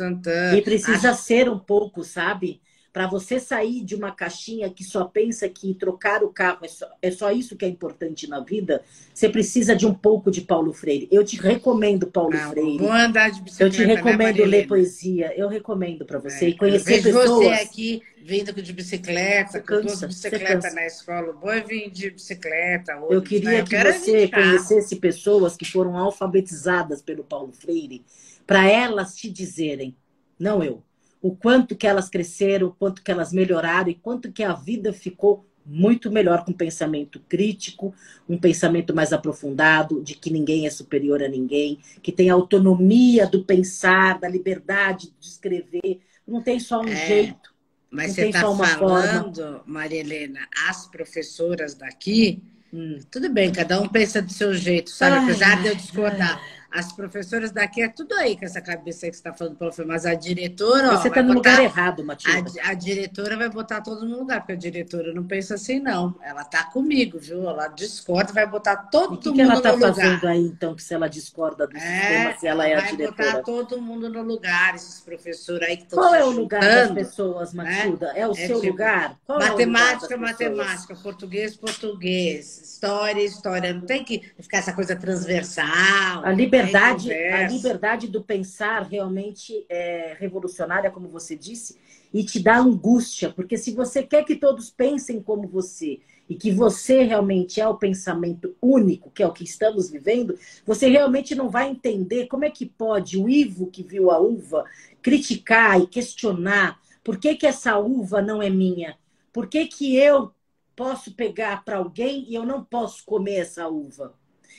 E 0.56 0.62
precisa 0.62 1.11
Acho... 1.11 1.22
ser 1.22 1.48
um 1.48 1.58
pouco 1.58 2.02
sabe 2.04 2.61
para 2.92 3.07
você 3.07 3.40
sair 3.40 3.83
de 3.83 3.94
uma 3.94 4.12
caixinha 4.12 4.68
que 4.68 4.85
só 4.85 5.05
pensa 5.05 5.48
que 5.48 5.72
trocar 5.72 6.22
o 6.22 6.28
carro 6.28 6.59
é 6.62 6.68
só, 6.68 6.87
é 7.00 7.11
só 7.11 7.33
isso 7.33 7.57
que 7.57 7.64
é 7.64 7.68
importante 7.68 8.28
na 8.28 8.40
vida, 8.40 8.83
você 9.14 9.31
precisa 9.31 9.74
de 9.74 9.87
um 9.87 9.94
pouco 9.94 10.31
de 10.31 10.42
Paulo 10.42 10.74
Freire. 10.74 11.09
Eu 11.11 11.24
te 11.24 11.40
recomendo 11.40 12.07
Paulo 12.07 12.37
Não, 12.37 12.50
Freire. 12.50 12.76
Vou 12.76 12.92
andar 12.92 13.31
de 13.31 13.40
bicicleta. 13.40 13.64
Eu 13.64 13.70
te 13.70 13.87
né, 13.87 13.94
recomendo 13.94 14.38
né, 14.38 14.44
ler 14.44 14.66
poesia. 14.66 15.33
Eu 15.35 15.48
recomendo 15.48 16.05
para 16.05 16.18
você. 16.18 16.44
É, 16.44 16.48
e 16.50 16.57
conhecer 16.57 17.02
pessoas. 17.02 17.28
você 17.28 17.48
aqui 17.48 18.02
vindo 18.22 18.52
de 18.62 18.72
bicicleta, 18.72 19.61
com 19.61 19.81
duas 19.81 20.02
bicicletas 20.02 20.74
na 20.74 20.87
escola. 20.87 21.33
Bom, 21.33 21.50
eu 21.50 21.66
vim 21.66 21.88
de 21.88 22.11
bicicleta. 22.11 22.92
Eu 23.09 23.22
queria 23.22 23.50
né? 23.50 23.62
que 23.62 23.74
eu 23.74 23.92
você 23.92 24.28
conhecesse 24.28 24.96
pessoas 24.96 25.57
que 25.57 25.64
foram 25.64 25.96
alfabetizadas 25.96 27.00
pelo 27.00 27.24
Paulo 27.24 27.52
Freire, 27.52 28.05
para 28.46 28.68
elas 28.68 29.16
te 29.16 29.31
dizerem, 29.31 29.96
não 30.38 30.62
eu 30.62 30.83
o 31.22 31.35
quanto 31.37 31.76
que 31.76 31.87
elas 31.87 32.11
cresceram, 32.11 32.66
o 32.66 32.72
quanto 32.72 33.00
que 33.00 33.11
elas 33.11 33.32
melhoraram 33.32 33.88
e 33.88 33.94
quanto 33.94 34.32
que 34.32 34.42
a 34.42 34.52
vida 34.52 34.92
ficou 34.92 35.46
muito 35.64 36.11
melhor 36.11 36.44
com 36.44 36.50
um 36.50 36.56
pensamento 36.56 37.20
crítico, 37.28 37.94
um 38.28 38.37
pensamento 38.37 38.92
mais 38.92 39.12
aprofundado, 39.12 40.02
de 40.02 40.14
que 40.14 40.32
ninguém 40.32 40.66
é 40.66 40.70
superior 40.70 41.22
a 41.22 41.28
ninguém, 41.28 41.78
que 42.02 42.11
tem 42.11 42.28
autonomia 42.28 43.24
do 43.28 43.44
pensar, 43.44 44.18
da 44.18 44.28
liberdade 44.28 45.14
de 45.20 45.28
escrever. 45.28 46.00
Não 46.26 46.42
tem 46.42 46.58
só 46.58 46.80
um 46.80 46.88
é, 46.88 47.06
jeito. 47.06 47.54
Mas 47.88 48.12
você 48.14 48.26
está 48.26 48.40
falando, 48.40 49.37
forma. 49.37 49.62
Maria 49.64 50.00
Helena, 50.00 50.40
as 50.68 50.88
professoras 50.88 51.74
daqui, 51.74 52.42
hum. 52.72 52.98
tudo 53.08 53.30
bem, 53.30 53.52
cada 53.52 53.80
um 53.80 53.88
pensa 53.88 54.20
do 54.20 54.32
seu 54.32 54.52
jeito, 54.52 54.90
sabe? 54.90 55.18
Ai, 55.18 55.24
Apesar 55.24 55.62
de 55.62 55.68
eu 55.68 55.76
discordar. 55.76 56.40
Ai 56.42 56.62
as 56.72 56.92
professoras 56.92 57.52
daqui 57.52 57.82
é 57.82 57.88
tudo 57.88 58.14
aí 58.14 58.37
com 58.37 58.44
essa 58.44 58.61
cabeça 58.61 59.06
que 59.06 59.12
você 59.12 59.18
está 59.18 59.32
falando, 59.32 59.56
Paulo 59.56 59.74
mas 59.87 60.06
a 60.06 60.14
diretora. 60.14 60.96
Você 60.96 61.08
está 61.08 61.22
no 61.22 61.35
botar... 61.35 61.50
lugar 61.50 61.64
errado, 61.64 62.04
Matilda. 62.04 62.50
A, 62.62 62.70
a, 62.70 62.74
diretora 62.74 63.37
vai 63.37 63.48
botar 63.50 63.82
todo 63.82 64.06
no 64.06 64.18
lugar, 64.18 64.40
porque 64.40 64.52
a 64.52 64.56
diretora 64.56 65.12
não 65.12 65.24
pensa 65.24 65.54
assim, 65.54 65.78
não. 65.78 66.16
Ela 66.22 66.42
está 66.42 66.64
comigo, 66.64 67.18
viu? 67.18 67.48
Ela 67.48 67.68
discorda, 67.68 68.32
vai 68.32 68.46
botar 68.46 68.76
todo 68.76 69.18
que 69.18 69.28
mundo 69.28 69.35
que 69.35 69.40
ela 69.42 69.61
tá 69.61 69.78
fazendo 69.78 70.26
aí, 70.26 70.40
então, 70.40 70.74
que 70.74 70.82
se 70.82 70.94
ela 70.94 71.08
discorda 71.08 71.66
do 71.66 71.76
é, 71.76 71.80
sistema, 71.80 72.38
se 72.38 72.46
ela 72.46 72.66
é 72.66 72.74
a 72.74 72.80
diretora? 72.80 73.14
Vai 73.16 73.32
botar 73.32 73.42
todo 73.42 73.80
mundo 73.80 74.08
no 74.08 74.22
lugar, 74.22 74.74
esses 74.74 75.00
professores 75.00 75.68
aí 75.68 75.76
que 75.76 75.82
estão 75.85 75.98
Qual 75.98 76.14
é 76.14 76.24
o 76.24 76.30
lugar 76.30 76.61
das 76.62 76.90
pessoas, 76.90 77.52
né? 77.52 77.64
Matilda? 77.64 78.12
É, 78.14 78.20
é 78.20 78.28
o 78.28 78.32
é 78.32 78.35
seu 78.35 78.61
tipo, 78.61 78.72
lugar? 78.72 79.18
Qual 79.26 79.38
matemática, 79.38 80.14
é 80.14 80.16
matemática, 80.16 80.94
português, 80.96 81.54
português, 81.54 82.62
história, 82.62 83.22
história. 83.22 83.74
Não 83.74 83.82
tem 83.82 84.02
que 84.02 84.22
ficar 84.40 84.58
essa 84.58 84.72
coisa 84.72 84.96
transversal. 84.96 86.24
A 86.24 86.30
liberdade 86.32 86.62
liberdade, 86.64 87.12
a 87.12 87.48
liberdade 87.48 88.09
do 88.09 88.22
pensar 88.22 88.83
realmente 88.83 89.64
é 89.68 90.16
revolucionária, 90.18 90.90
como 90.90 91.09
você 91.09 91.37
disse, 91.37 91.79
e 92.12 92.25
te 92.25 92.40
dá 92.40 92.59
angústia, 92.59 93.31
porque 93.31 93.57
se 93.57 93.72
você 93.72 94.03
quer 94.03 94.25
que 94.25 94.37
todos 94.37 94.70
pensem 94.70 95.22
como 95.22 95.48
você 95.48 96.01
e 96.29 96.35
que 96.35 96.51
você 96.51 97.03
realmente 97.03 97.61
é 97.61 97.68
o 97.68 97.77
pensamento 97.77 98.55
único, 98.61 99.11
que 99.11 99.22
é 99.22 99.27
o 99.27 99.33
que 99.33 99.44
estamos 99.44 99.90
vivendo, 99.90 100.38
você 100.66 100.88
realmente 100.88 101.35
não 101.35 101.48
vai 101.48 101.68
entender 101.68 102.27
como 102.27 102.44
é 102.44 102.51
que 102.51 102.66
pode 102.66 103.18
o 103.18 103.29
Ivo 103.29 103.66
que 103.66 103.83
viu 103.83 104.11
a 104.11 104.18
uva 104.18 104.64
criticar 105.01 105.81
e 105.81 105.87
questionar 105.87 106.81
por 107.05 107.18
que, 107.18 107.35
que 107.35 107.46
essa 107.46 107.79
uva 107.79 108.22
não 108.22 108.40
é 108.40 108.48
minha? 108.48 108.96
Por 109.33 109.48
que, 109.48 109.66
que 109.66 109.96
eu 109.96 110.33
posso 110.77 111.14
pegar 111.14 111.64
para 111.64 111.79
alguém 111.79 112.25
e 112.29 112.35
eu 112.35 112.46
não 112.46 112.64
posso 112.64 113.05
comer 113.05 113.40
essa 113.40 113.68
uva? 113.68 114.14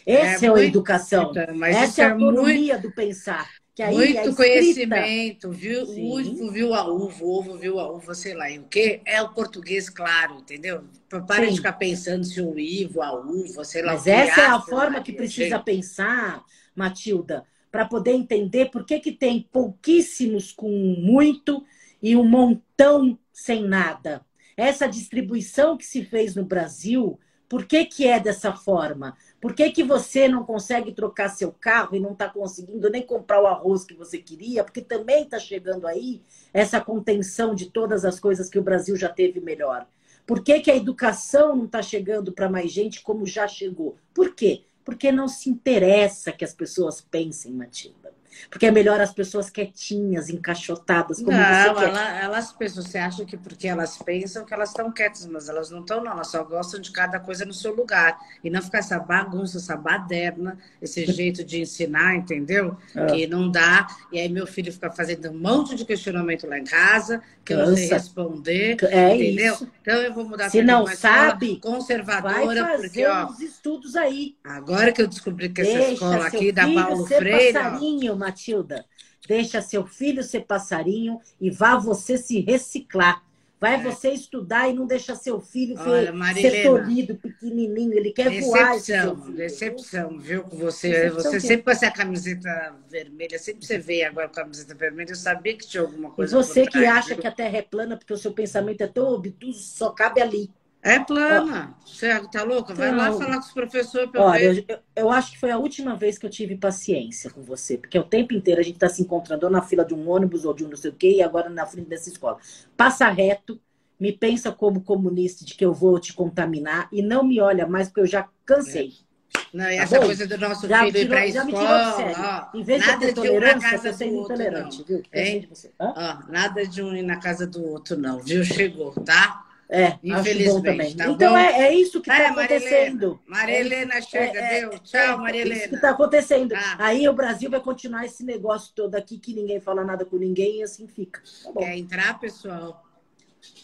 Essa 0.05 0.45
é, 0.45 0.49
é 0.49 0.51
a 0.51 0.63
educação. 0.63 1.31
Essa 1.65 2.01
é 2.01 2.05
a 2.05 2.11
autonomia 2.13 2.73
muito... 2.73 2.89
do 2.89 2.95
pensar. 2.95 3.49
Que 3.75 3.81
aí 3.81 4.13
Muito 4.13 4.35
conhecimento, 4.35 5.49
viu? 5.49 5.83
O 5.83 6.19
uvo 6.19 6.51
viu 6.51 6.73
a 6.75 6.87
uva, 6.87 7.23
o 7.23 7.39
ovo 7.39 7.57
viu 7.57 7.79
a 7.79 7.91
uva, 7.91 8.13
sei 8.13 8.35
lá, 8.35 8.47
e 8.47 8.59
o 8.59 8.65
quê? 8.65 9.01
É 9.03 9.19
o 9.19 9.29
português 9.29 9.89
claro, 9.89 10.35
entendeu? 10.35 10.83
Para 11.27 11.49
de 11.49 11.55
ficar 11.55 11.73
pensando 11.73 12.23
se 12.23 12.39
o 12.39 12.59
ivo, 12.59 13.01
a 13.01 13.11
uva, 13.13 13.65
sei 13.65 13.81
lá. 13.81 13.93
Mas 13.93 14.05
essa 14.05 14.41
é 14.41 14.45
a 14.45 14.61
forma 14.61 15.01
que 15.01 15.11
precisa 15.11 15.57
pensar, 15.59 16.43
Matilda, 16.75 17.45
para 17.71 17.85
poder 17.85 18.11
entender 18.11 18.69
por 18.69 18.85
que, 18.85 18.99
que 18.99 19.11
tem 19.11 19.49
pouquíssimos 19.51 20.51
com 20.51 20.69
muito 20.69 21.65
e 21.99 22.15
um 22.15 22.23
montão 22.23 23.17
sem 23.31 23.63
nada. 23.63 24.23
Essa 24.55 24.87
distribuição 24.87 25.75
que 25.75 25.85
se 25.85 26.05
fez 26.05 26.35
no 26.35 26.45
Brasil, 26.45 27.19
por 27.49 27.65
que, 27.65 27.85
que 27.85 28.07
é 28.07 28.19
dessa 28.19 28.53
forma? 28.53 29.17
Por 29.43 29.53
que, 29.53 29.69
que 29.71 29.83
você 29.83 30.29
não 30.29 30.45
consegue 30.45 30.93
trocar 30.93 31.27
seu 31.27 31.51
carro 31.51 31.97
e 31.97 31.99
não 31.99 32.13
está 32.13 32.29
conseguindo 32.29 32.89
nem 32.89 33.01
comprar 33.01 33.41
o 33.41 33.45
arroz 33.45 33.83
que 33.83 33.93
você 33.93 34.17
queria? 34.17 34.63
Porque 34.63 34.79
também 34.79 35.23
está 35.23 35.37
chegando 35.37 35.85
aí 35.85 36.21
essa 36.53 36.79
contenção 36.79 37.53
de 37.53 37.69
todas 37.69 38.05
as 38.05 38.21
coisas 38.21 38.49
que 38.49 38.57
o 38.57 38.63
Brasil 38.63 38.95
já 38.95 39.09
teve 39.09 39.41
melhor. 39.41 39.85
Por 40.25 40.41
que, 40.41 40.61
que 40.61 40.71
a 40.71 40.77
educação 40.77 41.57
não 41.57 41.65
está 41.65 41.81
chegando 41.81 42.31
para 42.31 42.47
mais 42.47 42.71
gente 42.71 43.03
como 43.03 43.25
já 43.25 43.45
chegou? 43.45 43.97
Por 44.13 44.33
quê? 44.33 44.63
Porque 44.85 45.11
não 45.11 45.27
se 45.27 45.49
interessa 45.49 46.31
que 46.31 46.45
as 46.45 46.53
pessoas 46.53 47.01
pensem, 47.01 47.51
Matilda. 47.51 48.02
Porque 48.49 48.65
é 48.65 48.71
melhor 48.71 48.99
as 49.01 49.13
pessoas 49.13 49.49
quietinhas, 49.49 50.29
encaixotadas, 50.29 51.17
como 51.17 51.31
não, 51.31 51.39
você 51.39 51.79
quer. 51.79 51.89
Ela, 51.89 52.19
elas 52.19 52.51
pensam, 52.53 52.83
você 52.83 52.97
acha 52.97 53.25
que 53.25 53.37
porque 53.37 53.67
elas 53.67 53.97
pensam 53.97 54.45
que 54.45 54.53
elas 54.53 54.69
estão 54.69 54.91
quietas, 54.91 55.25
mas 55.25 55.49
elas 55.49 55.69
não 55.69 55.81
estão, 55.81 56.03
não. 56.03 56.11
Elas 56.11 56.27
só 56.27 56.43
gostam 56.43 56.79
de 56.79 56.91
cada 56.91 57.19
coisa 57.19 57.45
no 57.45 57.53
seu 57.53 57.75
lugar. 57.75 58.17
E 58.43 58.49
não 58.49 58.61
ficar 58.61 58.79
essa 58.79 58.99
bagunça, 58.99 59.57
essa 59.57 59.75
baderna, 59.75 60.57
esse 60.81 61.05
jeito 61.11 61.43
de 61.43 61.61
ensinar, 61.61 62.15
entendeu? 62.15 62.77
É. 62.95 63.05
Que 63.07 63.27
não 63.27 63.49
dá. 63.49 63.87
E 64.11 64.19
aí 64.19 64.29
meu 64.29 64.45
filho 64.45 64.71
fica 64.71 64.91
fazendo 64.91 65.29
um 65.29 65.37
monte 65.37 65.75
de 65.75 65.85
questionamento 65.85 66.47
lá 66.47 66.57
em 66.57 66.63
casa, 66.63 67.21
que 67.43 67.53
eu 67.53 67.57
não 67.57 67.75
sei 67.75 67.89
responder. 67.89 68.77
É 68.83 69.15
entendeu? 69.15 69.53
Isso. 69.53 69.71
Então 69.81 69.95
eu 69.95 70.13
vou 70.13 70.27
mudar 70.27 70.49
Se 70.49 70.61
não 70.61 70.87
sabe, 70.87 71.57
conservadora, 71.57 72.63
vai 72.63 72.71
fazer 72.71 72.87
porque, 72.87 73.05
ó, 73.05 73.27
os 73.27 73.39
estudos 73.39 73.95
aí. 73.95 74.35
Agora 74.43 74.91
que 74.91 75.01
eu 75.01 75.07
descobri 75.07 75.49
que 75.49 75.61
essa 75.61 75.91
escola 75.91 76.27
aqui 76.27 76.51
da 76.51 76.67
Paulo 76.67 77.05
Freire. 77.05 77.53
Passarinho, 77.53 78.15
Matilda. 78.23 78.85
Deixa 79.27 79.61
seu 79.61 79.85
filho 79.85 80.23
ser 80.23 80.41
passarinho 80.41 81.19
e 81.39 81.49
vá 81.49 81.77
você 81.77 82.17
se 82.17 82.39
reciclar. 82.39 83.23
Vai 83.59 83.75
é. 83.75 83.77
você 83.77 84.09
estudar 84.09 84.69
e 84.69 84.73
não 84.73 84.85
deixa 84.85 85.15
seu 85.15 85.39
filho 85.39 85.75
Olha, 85.79 86.13
ser 86.33 86.63
tolhido, 86.63 87.15
pequenininho. 87.15 87.93
Ele 87.93 88.11
quer 88.11 88.29
decepção, 88.29 89.15
voar. 89.15 89.31
Decepção, 89.31 90.19
viu? 90.19 90.43
Com 90.43 90.57
você. 90.57 90.89
Decepção 90.89 91.31
você 91.31 91.39
sempre 91.39 91.63
com 91.63 91.71
essa 91.71 91.89
camiseta 91.89 92.75
vermelha, 92.89 93.39
sempre 93.39 93.65
você 93.65 93.77
veio 93.77 94.05
agora 94.07 94.27
com 94.27 94.33
a 94.33 94.43
camiseta 94.43 94.75
vermelha. 94.75 95.11
Eu 95.11 95.15
sabia 95.15 95.55
que 95.55 95.65
tinha 95.65 95.81
alguma 95.81 96.11
coisa. 96.11 96.35
E 96.35 96.43
você 96.43 96.67
que 96.67 96.85
acha 96.85 97.15
que 97.15 97.25
a 97.25 97.31
Terra 97.31 97.57
é 97.57 97.61
plana 97.61 97.95
porque 97.95 98.13
o 98.13 98.17
seu 98.17 98.33
pensamento 98.33 98.81
é 98.81 98.87
tão 98.87 99.07
obtuso, 99.13 99.59
só 99.59 99.91
cabe 99.91 100.21
ali. 100.21 100.51
É 100.83 100.99
plana. 100.99 101.73
Você 101.85 102.19
tá 102.27 102.43
louca? 102.43 102.73
Vai 102.73 102.93
lá 102.93 103.13
falar 103.13 103.35
com 103.35 103.45
os 103.45 103.53
professores 103.53 104.11
para 104.11 104.21
Olha, 104.21 104.65
eu, 104.67 104.79
eu, 104.93 105.09
acho 105.09 105.31
que 105.31 105.39
foi 105.39 105.49
a 105.49 105.57
última 105.57 105.95
vez 105.95 106.17
que 106.17 106.25
eu 106.25 106.29
tive 106.29 106.57
paciência 106.57 107.29
com 107.31 107.41
você, 107.41 107.77
porque 107.77 107.97
o 107.97 108.03
tempo 108.03 108.33
inteiro 108.33 108.59
a 108.59 108.63
gente 108.63 108.75
está 108.75 108.89
se 108.89 109.01
encontrando 109.01 109.45
ou 109.45 109.51
na 109.51 109.61
fila 109.61 109.85
de 109.85 109.93
um 109.93 110.09
ônibus 110.09 110.43
ou 110.43 110.53
de 110.53 110.65
um 110.65 110.67
não 110.67 110.75
sei 110.75 110.91
o 110.91 110.93
quê, 110.93 111.15
e 111.15 111.23
agora 111.23 111.49
na 111.49 111.65
frente 111.65 111.87
dessa 111.87 112.09
escola. 112.09 112.37
Passa 112.75 113.07
reto, 113.09 113.57
me 113.97 114.11
pensa 114.11 114.51
como 114.51 114.81
comunista 114.81 115.45
de 115.45 115.55
que 115.55 115.63
eu 115.63 115.73
vou 115.73 115.97
te 115.99 116.11
contaminar 116.11 116.89
e 116.91 117.01
não 117.01 117.23
me 117.23 117.39
olha 117.39 117.65
mais, 117.65 117.87
porque 117.87 118.01
eu 118.01 118.07
já 118.07 118.27
cansei. 118.45 118.91
É. 119.09 119.13
Não, 119.53 119.69
e 119.69 119.77
tá 119.77 119.83
essa 119.83 119.99
bom? 119.99 120.05
coisa 120.07 120.27
do 120.27 120.37
nosso 120.37 120.67
já 120.67 120.79
filho 120.79 120.91
tirou, 120.91 121.05
ir 121.05 121.07
pra 121.07 121.27
já 121.27 121.45
escola. 121.45 121.97
Me 121.97 122.13
tirou. 122.13 122.25
Ó, 122.25 122.57
em 122.57 122.63
vez 122.63 122.85
nada 122.85 122.97
de 122.97 123.05
ter 123.05 123.13
tolerância, 123.13 123.77
você 123.77 123.93
sendo 123.93 124.15
intolerante, 124.17 124.79
outro, 124.79 124.85
viu? 124.85 125.03
Hein? 125.13 125.49
Ó, 125.79 126.17
nada 126.27 126.67
de 126.67 126.83
um 126.83 126.93
ir 126.93 127.03
na 127.03 127.17
casa 127.17 127.47
do 127.47 127.63
outro, 127.65 127.97
não, 127.97 128.19
viu? 128.19 128.43
Chegou, 128.43 128.91
tá? 128.91 129.42
É, 129.69 129.97
infelizmente. 130.03 130.97
Tá 130.97 131.07
então 131.07 131.37
é, 131.37 131.67
é, 131.67 131.73
isso 131.73 132.01
que 132.01 132.09
está 132.11 132.23
é, 132.23 132.27
acontecendo. 132.27 133.19
Maria 133.25 133.59
Helena 133.59 134.01
chega, 134.01 134.39
é, 134.39 134.61
deu. 134.61 134.79
Tchau, 134.79 135.17
Maria 135.17 135.41
Helena. 135.41 135.55
É 135.55 135.59
isso 135.59 135.69
que 135.69 135.75
está 135.75 135.89
acontecendo. 135.89 136.53
Ah. 136.53 136.75
Aí 136.79 137.07
o 137.07 137.13
Brasil 137.13 137.49
vai 137.49 137.59
continuar 137.59 138.05
esse 138.05 138.23
negócio 138.23 138.73
todo 138.75 138.95
aqui 138.95 139.17
que 139.17 139.33
ninguém 139.33 139.59
fala 139.59 139.83
nada 139.83 140.05
com 140.05 140.17
ninguém 140.17 140.59
e 140.59 140.63
assim 140.63 140.87
fica. 140.87 141.21
Tá 141.43 141.59
quer 141.59 141.77
entrar, 141.77 142.19
pessoal? 142.19 142.83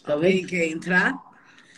Tá 0.03 0.13
Alguém 0.13 0.45
quer 0.45 0.67
entrar? 0.67 1.28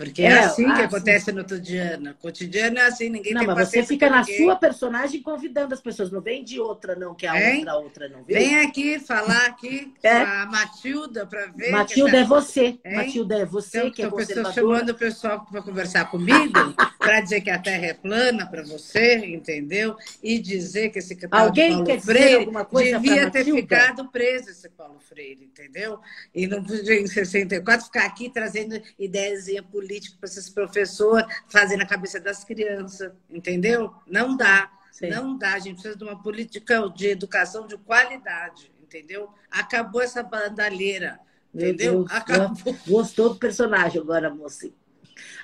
Porque 0.01 0.23
é, 0.23 0.25
é 0.25 0.39
assim 0.39 0.63
que 0.63 0.81
ah, 0.81 0.85
acontece 0.85 1.25
sim. 1.25 1.31
no 1.31 1.43
cotidiano. 1.43 2.15
Cotidiano 2.15 2.79
é 2.79 2.87
assim, 2.87 3.07
ninguém 3.07 3.33
não, 3.33 3.45
tem 3.45 3.53
mas 3.53 3.69
você 3.69 3.83
fica 3.83 4.09
na 4.09 4.23
sua 4.23 4.55
personagem 4.55 5.21
convidando 5.21 5.75
as 5.75 5.79
pessoas. 5.79 6.11
Não 6.11 6.19
vem 6.19 6.43
de 6.43 6.59
outra, 6.59 6.95
não, 6.95 7.13
que 7.13 7.27
a 7.27 7.33
vem? 7.33 7.59
outra, 7.59 7.75
outra 7.75 8.09
não. 8.09 8.23
Viu? 8.23 8.35
Vem 8.35 8.59
aqui 8.61 8.99
falar 8.99 9.45
aqui 9.45 9.93
é. 10.01 10.11
a 10.11 10.47
Matilda 10.47 11.27
para 11.27 11.45
ver. 11.55 11.69
Matilda 11.69 12.17
é 12.17 12.23
você. 12.23 12.79
Hein? 12.83 12.95
Matilda 12.95 13.37
é 13.37 13.45
você 13.45 13.77
então, 13.77 13.91
que 13.91 14.01
é 14.01 14.09
você. 14.09 14.33
Estou 14.33 14.51
chamando 14.51 14.89
o 14.89 14.95
pessoal 14.95 15.45
para 15.45 15.61
conversar 15.61 16.09
comigo, 16.09 16.53
para 16.97 17.21
dizer 17.21 17.41
que 17.41 17.51
a 17.51 17.59
Terra 17.59 17.85
é 17.85 17.93
plana 17.93 18.47
para 18.47 18.63
você, 18.63 19.17
entendeu? 19.17 19.95
E 20.23 20.39
dizer 20.39 20.89
que 20.89 20.97
esse 20.97 21.15
tal 21.15 21.45
Alguém 21.45 21.73
Paulo 21.73 21.85
quer 21.85 22.01
Freire 22.01 22.35
alguma 22.35 22.65
coisa 22.65 22.99
devia 22.99 23.29
ter 23.29 23.45
ficado 23.45 24.09
preso 24.09 24.49
esse 24.49 24.67
Paulo 24.69 24.99
Freire, 24.99 25.43
entendeu? 25.45 25.99
E 26.33 26.47
não 26.47 26.63
podia 26.63 26.99
em 26.99 27.05
64 27.05 27.85
ficar 27.85 28.05
aqui 28.05 28.29
trazendo 28.29 28.81
ideias 28.97 29.45
políticas 29.71 29.90
político 29.91 30.17
para 30.17 30.30
esses 30.30 30.49
professores 30.49 31.25
fazem 31.49 31.77
na 31.77 31.86
cabeça 31.86 32.19
das 32.19 32.43
crianças, 32.43 33.12
entendeu? 33.30 33.93
Não 34.08 34.38
dá. 34.38 34.71
Sim. 34.91 35.10
Não 35.10 35.38
dá. 35.38 35.54
A 35.54 35.60
gente 35.60 35.73
precisa 35.73 35.97
de 35.97 36.04
uma 36.04 36.21
política 36.21 36.89
de 36.89 37.08
educação 37.08 37.67
de 37.67 37.77
qualidade, 37.77 38.71
entendeu? 38.82 39.30
Acabou 39.49 40.01
essa 40.01 40.23
bandalheira, 40.23 41.19
entendeu? 41.54 42.06
Deus, 42.06 42.12
Acabou. 42.12 42.77
Gostou 42.88 43.30
do 43.30 43.36
personagem 43.36 44.01
agora, 44.01 44.34
moça. 44.34 44.69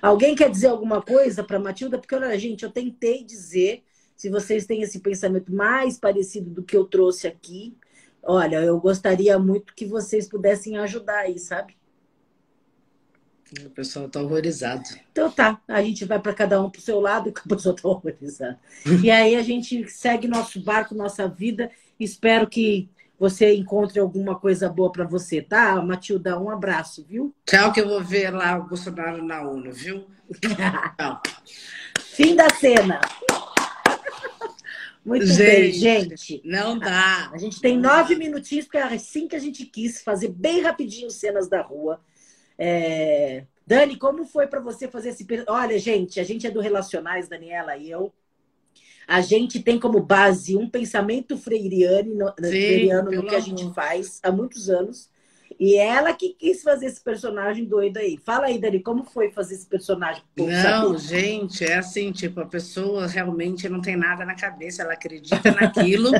Alguém 0.01 0.33
quer 0.33 0.49
dizer 0.49 0.67
alguma 0.67 1.01
coisa 1.01 1.43
para 1.43 1.59
Matilda? 1.59 1.97
Porque, 1.97 2.15
olha, 2.15 2.37
gente, 2.39 2.63
eu 2.63 2.71
tentei 2.71 3.23
dizer, 3.23 3.83
se 4.15 4.29
vocês 4.29 4.65
têm 4.65 4.81
esse 4.81 4.99
pensamento 4.99 5.53
mais 5.53 5.99
parecido 5.99 6.49
do 6.49 6.63
que 6.63 6.75
eu 6.75 6.85
trouxe 6.85 7.27
aqui, 7.27 7.75
olha, 8.23 8.61
eu 8.63 8.79
gostaria 8.79 9.37
muito 9.37 9.75
que 9.75 9.85
vocês 9.85 10.27
pudessem 10.27 10.77
ajudar 10.77 11.19
aí, 11.19 11.37
sabe? 11.37 11.77
O 13.65 13.69
pessoal 13.69 14.07
está 14.07 14.21
horrorizado. 14.21 14.83
Então 15.11 15.31
tá, 15.31 15.61
a 15.67 15.81
gente 15.81 16.03
vai 16.03 16.19
para 16.19 16.33
cada 16.33 16.61
um 16.61 16.69
para 16.69 16.79
o 16.79 16.81
seu 16.81 16.99
lado 16.99 17.29
e 17.29 17.31
o 17.45 17.47
pessoal 17.47 17.75
está 17.75 17.87
horrorizado. 17.87 18.57
e 19.03 19.09
aí 19.09 19.35
a 19.35 19.41
gente 19.41 19.89
segue 19.89 20.27
nosso 20.27 20.59
barco, 20.61 20.93
nossa 20.93 21.27
vida. 21.27 21.71
Espero 21.99 22.47
que 22.47 22.89
você 23.19 23.55
encontre 23.55 23.99
alguma 23.99 24.37
coisa 24.37 24.69
boa 24.69 24.91
para 24.91 25.05
você, 25.05 25.41
tá? 25.41 25.81
Matilda, 25.81 26.39
um 26.39 26.49
abraço, 26.49 27.05
viu? 27.07 27.33
Tchau, 27.45 27.71
que 27.71 27.81
eu 27.81 27.87
vou 27.87 28.03
ver 28.03 28.31
lá 28.31 28.57
o 28.59 28.67
Bolsonaro 28.67 29.23
na 29.23 29.41
ONU, 29.41 29.71
viu? 29.71 30.05
Tchau. 30.39 31.21
Fim 31.99 32.35
da 32.35 32.49
cena. 32.49 33.01
Muito 35.03 35.25
gente, 35.25 35.45
bem, 35.45 35.71
gente. 35.71 36.41
Não 36.43 36.77
dá. 36.77 37.29
A 37.31 37.37
gente 37.37 37.61
tem 37.61 37.77
nove 37.77 38.15
minutinhos, 38.15 38.65
porque 38.65 38.77
é 38.77 38.83
assim 38.83 39.25
que 39.25 39.37
a 39.37 39.39
gente 39.39 39.65
quis 39.65 40.01
fazer 40.01 40.27
bem 40.27 40.61
rapidinho 40.61 41.09
cenas 41.09 41.47
da 41.47 41.61
rua. 41.61 42.01
É... 42.57 43.45
Dani, 43.65 43.97
como 43.97 44.25
foi 44.25 44.47
para 44.47 44.61
você 44.61 44.87
fazer 44.87 45.09
esse. 45.09 45.27
Olha, 45.47 45.77
gente, 45.77 46.19
a 46.19 46.23
gente 46.23 46.47
é 46.47 46.51
do 46.51 46.61
Relacionais, 46.61 47.27
Daniela 47.27 47.75
e 47.75 47.91
eu. 47.91 48.13
A 49.07 49.21
gente 49.21 49.61
tem 49.61 49.79
como 49.79 50.01
base 50.01 50.55
um 50.55 50.69
pensamento 50.69 51.37
freiriano, 51.37 52.13
no, 52.15 52.27
Sim, 52.27 52.49
freiriano 52.49 53.11
no 53.11 53.25
que 53.25 53.35
a 53.35 53.39
gente 53.39 53.73
faz 53.73 54.19
há 54.23 54.31
muitos 54.31 54.69
anos. 54.69 55.09
E 55.59 55.75
ela 55.75 56.13
que 56.13 56.33
quis 56.33 56.61
fazer 56.61 56.85
esse 56.85 57.01
personagem 57.01 57.65
doido 57.65 57.97
aí. 57.97 58.17
Fala 58.23 58.47
aí, 58.47 58.59
Dani, 58.59 58.79
como 58.79 59.03
foi 59.03 59.31
fazer 59.31 59.55
esse 59.55 59.65
personagem? 59.65 60.21
não, 60.37 60.97
gente, 60.97 61.63
é 61.63 61.77
assim, 61.77 62.11
tipo, 62.11 62.39
a 62.39 62.45
pessoa 62.45 63.07
realmente 63.07 63.67
não 63.67 63.81
tem 63.81 63.95
nada 63.95 64.23
na 64.23 64.35
cabeça, 64.35 64.83
ela 64.83 64.93
acredita 64.93 65.51
naquilo 65.51 66.11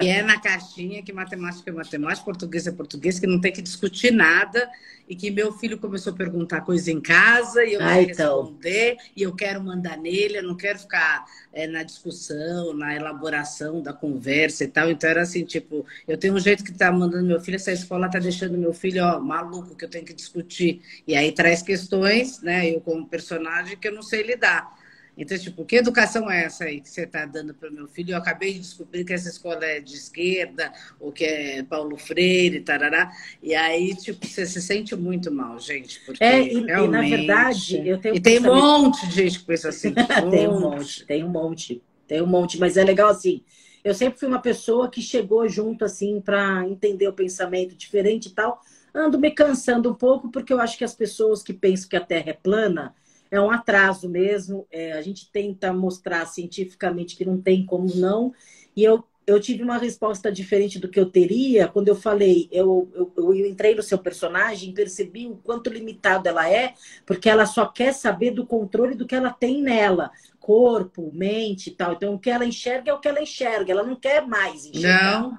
e 0.00 0.08
é 0.08 0.22
na 0.22 0.40
caixinha 0.40 1.02
que 1.02 1.12
matemática 1.12 1.70
é 1.70 1.72
matemática, 1.72 2.24
português 2.24 2.66
é 2.66 2.72
português, 2.72 3.18
que 3.18 3.26
não 3.26 3.40
tem 3.40 3.52
que 3.52 3.62
discutir 3.62 4.10
nada 4.10 4.68
e 5.08 5.16
que 5.16 5.30
meu 5.30 5.52
filho 5.52 5.78
começou 5.78 6.12
a 6.12 6.16
perguntar 6.16 6.60
coisa 6.60 6.92
em 6.92 7.00
casa 7.00 7.64
e 7.64 7.74
eu 7.74 7.80
ah, 7.82 8.02
então. 8.02 8.42
responder 8.42 8.96
e 9.16 9.22
eu 9.22 9.34
quero 9.34 9.62
mandar 9.62 9.96
nele, 9.96 10.38
eu 10.38 10.42
não 10.42 10.54
quero 10.54 10.78
ficar 10.78 11.24
é, 11.52 11.66
na 11.66 11.82
discussão, 11.82 12.74
na 12.74 12.94
elaboração 12.94 13.80
da 13.80 13.92
conversa 13.92 14.64
e 14.64 14.68
tal. 14.68 14.90
Então 14.90 15.08
era 15.08 15.22
assim, 15.22 15.44
tipo, 15.44 15.86
eu 16.06 16.18
tenho 16.18 16.34
um 16.34 16.38
jeito 16.38 16.62
que 16.62 16.72
tá 16.72 16.92
mandando 16.92 17.26
meu 17.26 17.40
filho, 17.40 17.56
essa 17.56 17.72
escola 17.72 18.10
tá 18.10 18.18
deixando 18.18 18.58
meu 18.58 18.74
filho, 18.78 19.04
ó, 19.04 19.20
maluco, 19.20 19.76
que 19.76 19.84
eu 19.84 19.90
tenho 19.90 20.04
que 20.04 20.14
discutir. 20.14 20.80
E 21.06 21.14
aí 21.16 21.32
traz 21.32 21.62
questões, 21.62 22.40
né, 22.42 22.70
eu 22.70 22.80
como 22.80 23.06
personagem, 23.06 23.76
que 23.76 23.88
eu 23.88 23.92
não 23.92 24.02
sei 24.02 24.22
lidar. 24.22 24.78
Então, 25.18 25.36
tipo, 25.36 25.64
que 25.64 25.74
educação 25.74 26.30
é 26.30 26.44
essa 26.44 26.62
aí 26.62 26.80
que 26.80 26.88
você 26.88 27.02
está 27.02 27.26
dando 27.26 27.52
para 27.52 27.68
o 27.68 27.72
meu 27.72 27.88
filho? 27.88 28.12
Eu 28.12 28.18
acabei 28.18 28.52
de 28.52 28.60
descobrir 28.60 29.04
que 29.04 29.12
essa 29.12 29.28
escola 29.28 29.64
é 29.64 29.80
de 29.80 29.94
esquerda, 29.94 30.72
ou 31.00 31.10
que 31.10 31.24
é 31.24 31.62
Paulo 31.64 31.98
Freire, 31.98 32.60
tarará. 32.60 33.10
E 33.42 33.52
aí, 33.52 33.96
tipo, 33.96 34.24
você 34.24 34.46
se 34.46 34.62
sente 34.62 34.94
muito 34.94 35.32
mal, 35.32 35.58
gente. 35.58 35.98
Porque 36.06 36.22
é, 36.22 36.40
e, 36.40 36.64
realmente... 36.64 37.08
e 37.08 37.10
na 37.10 37.16
verdade, 37.16 37.88
eu 37.88 37.98
tenho. 37.98 38.14
E 38.14 38.20
tem 38.20 38.38
um 38.38 38.54
monte 38.54 39.08
de 39.08 39.14
gente 39.16 39.40
que 39.40 39.44
pensa 39.44 39.70
assim. 39.70 39.92
tem 40.30 40.46
um 40.46 40.60
monte, 40.60 41.04
tem 41.04 41.24
um 41.24 41.28
monte. 41.28 41.82
Tem 42.06 42.22
um 42.22 42.26
monte, 42.26 42.56
mas 42.56 42.76
é 42.76 42.84
legal 42.84 43.10
assim. 43.10 43.42
Eu 43.88 43.94
sempre 43.94 44.18
fui 44.18 44.28
uma 44.28 44.42
pessoa 44.42 44.90
que 44.90 45.00
chegou 45.00 45.48
junto 45.48 45.82
assim 45.82 46.20
para 46.20 46.62
entender 46.68 47.08
o 47.08 47.12
pensamento 47.14 47.74
diferente 47.74 48.26
e 48.26 48.32
tal. 48.32 48.60
Ando 48.94 49.18
me 49.18 49.30
cansando 49.30 49.90
um 49.90 49.94
pouco 49.94 50.30
porque 50.30 50.52
eu 50.52 50.60
acho 50.60 50.76
que 50.76 50.84
as 50.84 50.94
pessoas 50.94 51.42
que 51.42 51.54
pensam 51.54 51.88
que 51.88 51.96
a 51.96 52.04
Terra 52.04 52.28
é 52.28 52.34
plana 52.34 52.94
é 53.30 53.40
um 53.40 53.50
atraso 53.50 54.06
mesmo. 54.06 54.66
É, 54.70 54.92
a 54.92 55.00
gente 55.00 55.32
tenta 55.32 55.72
mostrar 55.72 56.26
cientificamente 56.26 57.16
que 57.16 57.24
não 57.24 57.40
tem 57.40 57.64
como 57.64 57.88
não. 57.96 58.34
E 58.76 58.84
eu 58.84 59.02
eu 59.28 59.38
tive 59.38 59.62
uma 59.62 59.76
resposta 59.76 60.32
diferente 60.32 60.78
do 60.78 60.88
que 60.88 60.98
eu 60.98 61.04
teria 61.04 61.68
quando 61.68 61.88
eu 61.88 61.94
falei, 61.94 62.48
eu, 62.50 62.90
eu, 62.94 63.12
eu, 63.14 63.46
entrei 63.46 63.74
no 63.74 63.82
seu 63.82 63.98
personagem 63.98 64.70
e 64.70 64.74
percebi 64.74 65.26
o 65.26 65.36
quanto 65.36 65.68
limitado 65.68 66.26
ela 66.28 66.50
é, 66.50 66.72
porque 67.04 67.28
ela 67.28 67.44
só 67.44 67.66
quer 67.66 67.92
saber 67.92 68.30
do 68.30 68.46
controle 68.46 68.94
do 68.94 69.06
que 69.06 69.14
ela 69.14 69.30
tem 69.30 69.60
nela, 69.62 70.10
corpo, 70.40 71.10
mente 71.12 71.68
e 71.68 71.72
tal. 71.72 71.92
Então, 71.92 72.14
o 72.14 72.18
que 72.18 72.30
ela 72.30 72.46
enxerga 72.46 72.90
é 72.90 72.94
o 72.94 73.00
que 73.00 73.08
ela 73.08 73.22
enxerga, 73.22 73.70
ela 73.70 73.82
não 73.82 73.96
quer 73.96 74.26
mais 74.26 74.64
enxergar. 74.64 75.20
Não. 75.20 75.38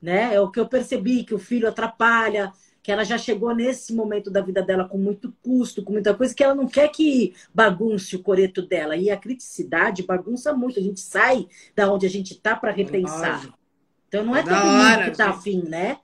Né? 0.00 0.34
É 0.34 0.40
o 0.40 0.48
que 0.48 0.60
eu 0.60 0.68
percebi, 0.68 1.24
que 1.24 1.34
o 1.34 1.40
filho 1.40 1.68
atrapalha, 1.68 2.52
que 2.88 2.92
ela 2.92 3.04
já 3.04 3.18
chegou 3.18 3.54
nesse 3.54 3.94
momento 3.94 4.30
da 4.30 4.40
vida 4.40 4.62
dela 4.62 4.88
com 4.88 4.96
muito 4.96 5.30
custo, 5.42 5.82
com 5.82 5.92
muita 5.92 6.14
coisa, 6.14 6.34
que 6.34 6.42
ela 6.42 6.54
não 6.54 6.66
quer 6.66 6.88
que 6.88 7.34
bagunce 7.52 8.16
o 8.16 8.22
coreto 8.22 8.62
dela. 8.62 8.96
E 8.96 9.10
a 9.10 9.16
criticidade 9.18 10.04
bagunça 10.04 10.54
muito. 10.54 10.80
A 10.80 10.82
gente 10.82 10.98
sai 11.00 11.46
da 11.76 11.92
onde 11.92 12.06
a 12.06 12.08
gente 12.08 12.32
está 12.32 12.56
para 12.56 12.72
repensar. 12.72 13.46
Então 14.08 14.24
não 14.24 14.34
é 14.34 14.42
todo 14.42 14.54
mundo 14.54 15.04
que 15.04 15.10
está 15.10 15.28
afim, 15.28 15.64
né? 15.68 15.98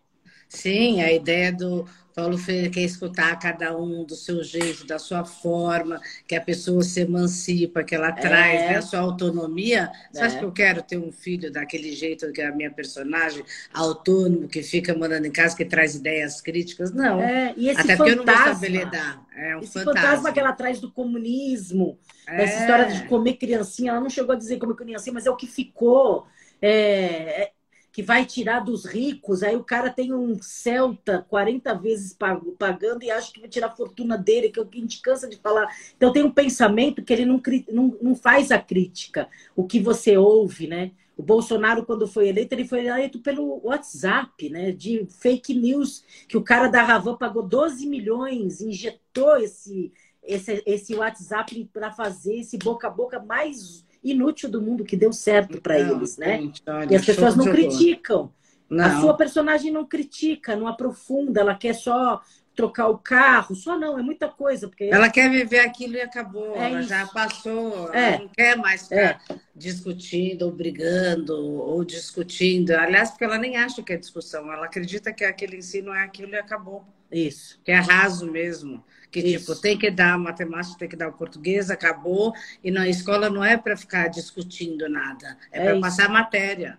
Sim, 0.54 1.02
a 1.02 1.12
ideia 1.12 1.52
do 1.52 1.86
Paulo 2.14 2.38
Freire 2.38 2.70
quer 2.70 2.82
escutar 2.82 3.36
cada 3.40 3.76
um 3.76 4.04
do 4.04 4.14
seu 4.14 4.42
jeito, 4.44 4.86
da 4.86 5.00
sua 5.00 5.24
forma, 5.24 6.00
que 6.28 6.36
a 6.36 6.40
pessoa 6.40 6.80
se 6.82 7.00
emancipa, 7.00 7.82
que 7.82 7.94
ela 7.94 8.12
traz 8.12 8.60
né, 8.60 8.76
a 8.76 8.82
sua 8.82 9.00
autonomia. 9.00 9.90
Você 10.12 10.20
é. 10.20 10.24
acha 10.24 10.38
que 10.38 10.44
eu 10.44 10.52
quero 10.52 10.80
ter 10.80 10.96
um 10.96 11.10
filho 11.10 11.50
daquele 11.50 11.92
jeito 11.92 12.30
que 12.32 12.40
é 12.40 12.46
a 12.46 12.52
minha 12.54 12.70
personagem, 12.70 13.44
autônomo, 13.72 14.46
que 14.46 14.62
fica 14.62 14.96
mandando 14.96 15.26
em 15.26 15.32
casa, 15.32 15.56
que 15.56 15.64
traz 15.64 15.96
ideias 15.96 16.40
críticas? 16.40 16.92
Não. 16.92 17.20
É, 17.20 17.52
e 17.56 17.68
esse 17.68 17.80
Até 17.80 17.96
fantasma, 17.96 18.04
porque 18.04 18.10
eu 18.12 18.24
não 18.24 18.44
vou 18.44 18.54
saber 18.54 18.68
lidar. 18.68 19.26
É 19.36 19.56
um 19.56 19.60
esse 19.60 19.72
fantasma. 19.72 20.00
fantasma 20.00 20.32
que 20.32 20.40
ela 20.40 20.52
traz 20.52 20.80
do 20.80 20.92
comunismo, 20.92 21.98
é. 22.28 22.44
essa 22.44 22.60
história 22.60 22.86
de 22.92 23.08
comer 23.08 23.34
criancinha, 23.34 23.90
ela 23.90 24.00
não 24.00 24.08
chegou 24.08 24.34
a 24.34 24.38
dizer 24.38 24.58
comer 24.58 24.76
criancinha, 24.76 25.12
mas 25.12 25.26
é 25.26 25.30
o 25.30 25.36
que 25.36 25.48
ficou. 25.48 26.28
É, 26.62 27.42
é 27.42 27.50
que 27.94 28.02
vai 28.02 28.26
tirar 28.26 28.58
dos 28.58 28.84
ricos, 28.84 29.44
aí 29.44 29.54
o 29.54 29.62
cara 29.62 29.88
tem 29.88 30.12
um 30.12 30.36
Celta 30.42 31.24
40 31.28 31.72
vezes 31.74 32.12
pagando 32.58 33.04
e 33.04 33.10
acha 33.10 33.32
que 33.32 33.38
vai 33.38 33.48
tirar 33.48 33.68
a 33.68 33.76
fortuna 33.76 34.18
dele, 34.18 34.50
que 34.50 34.58
a 34.58 34.66
gente 34.72 35.00
cansa 35.00 35.28
de 35.28 35.36
falar. 35.36 35.68
Então 35.96 36.12
tem 36.12 36.24
um 36.24 36.30
pensamento 36.32 37.04
que 37.04 37.12
ele 37.12 37.24
não, 37.24 37.40
não, 37.70 37.96
não 38.02 38.14
faz 38.16 38.50
a 38.50 38.58
crítica, 38.58 39.28
o 39.54 39.64
que 39.64 39.78
você 39.78 40.16
ouve, 40.16 40.66
né? 40.66 40.90
O 41.16 41.22
Bolsonaro, 41.22 41.86
quando 41.86 42.08
foi 42.08 42.26
eleito, 42.26 42.52
ele 42.52 42.66
foi 42.66 42.84
eleito 42.84 43.20
pelo 43.20 43.60
WhatsApp, 43.64 44.50
né? 44.50 44.72
De 44.72 45.06
fake 45.08 45.54
news, 45.54 46.02
que 46.26 46.36
o 46.36 46.42
cara 46.42 46.66
da 46.66 46.82
Ravan 46.82 47.16
pagou 47.16 47.44
12 47.44 47.86
milhões, 47.86 48.60
injetou 48.60 49.36
esse, 49.36 49.92
esse, 50.20 50.64
esse 50.66 50.96
WhatsApp 50.96 51.70
para 51.72 51.92
fazer 51.92 52.40
esse 52.40 52.58
boca 52.58 52.88
a 52.88 52.90
boca 52.90 53.20
mais 53.20 53.84
inútil 54.04 54.50
do 54.50 54.60
mundo 54.60 54.84
que 54.84 54.96
deu 54.96 55.12
certo 55.12 55.60
para 55.60 55.78
eles, 55.78 56.16
né? 56.18 56.38
Gente, 56.38 56.62
olha, 56.66 56.92
e 56.92 56.96
as 56.96 57.04
pessoas 57.04 57.34
não 57.34 57.46
criticam. 57.46 58.30
Não. 58.68 58.84
A 58.84 59.00
sua 59.00 59.16
personagem 59.16 59.70
não 59.72 59.86
critica, 59.86 60.56
não 60.56 60.66
aprofunda, 60.66 61.40
ela 61.40 61.54
quer 61.54 61.74
só 61.74 62.20
trocar 62.54 62.88
o 62.88 62.98
carro, 62.98 63.54
só 63.54 63.78
não, 63.78 63.98
é 63.98 64.02
muita 64.02 64.28
coisa. 64.28 64.68
Porque... 64.68 64.84
Ela 64.84 65.10
quer 65.10 65.30
viver 65.30 65.60
aquilo 65.60 65.94
e 65.94 66.00
acabou, 66.00 66.56
é 66.56 66.70
ela 66.70 66.80
isso. 66.80 66.88
já 66.88 67.06
passou, 67.06 67.92
é. 67.92 68.14
ela 68.14 68.18
não 68.20 68.28
quer 68.28 68.56
mais 68.56 68.82
ficar 68.82 68.96
é. 69.30 69.36
discutindo 69.54 70.42
ou 70.42 70.52
brigando 70.52 71.36
ou 71.36 71.84
discutindo. 71.84 72.70
Aliás, 72.72 73.10
porque 73.10 73.24
ela 73.24 73.38
nem 73.38 73.56
acha 73.56 73.82
que 73.82 73.92
é 73.92 73.96
discussão, 73.96 74.52
ela 74.52 74.66
acredita 74.66 75.12
que 75.12 75.24
aquele 75.24 75.56
ensino 75.56 75.92
é 75.92 76.02
aquilo 76.02 76.32
e 76.32 76.38
acabou. 76.38 76.84
Isso. 77.10 77.60
Que 77.64 77.72
é 77.72 77.78
raso 77.78 78.30
mesmo. 78.30 78.84
Que, 79.14 79.20
Isso. 79.20 79.46
tipo, 79.46 79.60
tem 79.60 79.78
que 79.78 79.92
dar 79.92 80.18
matemática, 80.18 80.76
tem 80.76 80.88
que 80.88 80.96
dar 80.96 81.08
o 81.08 81.12
português, 81.12 81.70
acabou. 81.70 82.32
E 82.64 82.68
na 82.68 82.88
escola 82.88 83.30
não 83.30 83.44
é 83.44 83.56
para 83.56 83.76
ficar 83.76 84.08
discutindo 84.08 84.88
nada, 84.88 85.38
é, 85.52 85.60
é 85.60 85.64
para 85.70 85.80
passar 85.80 86.08
matéria. 86.08 86.76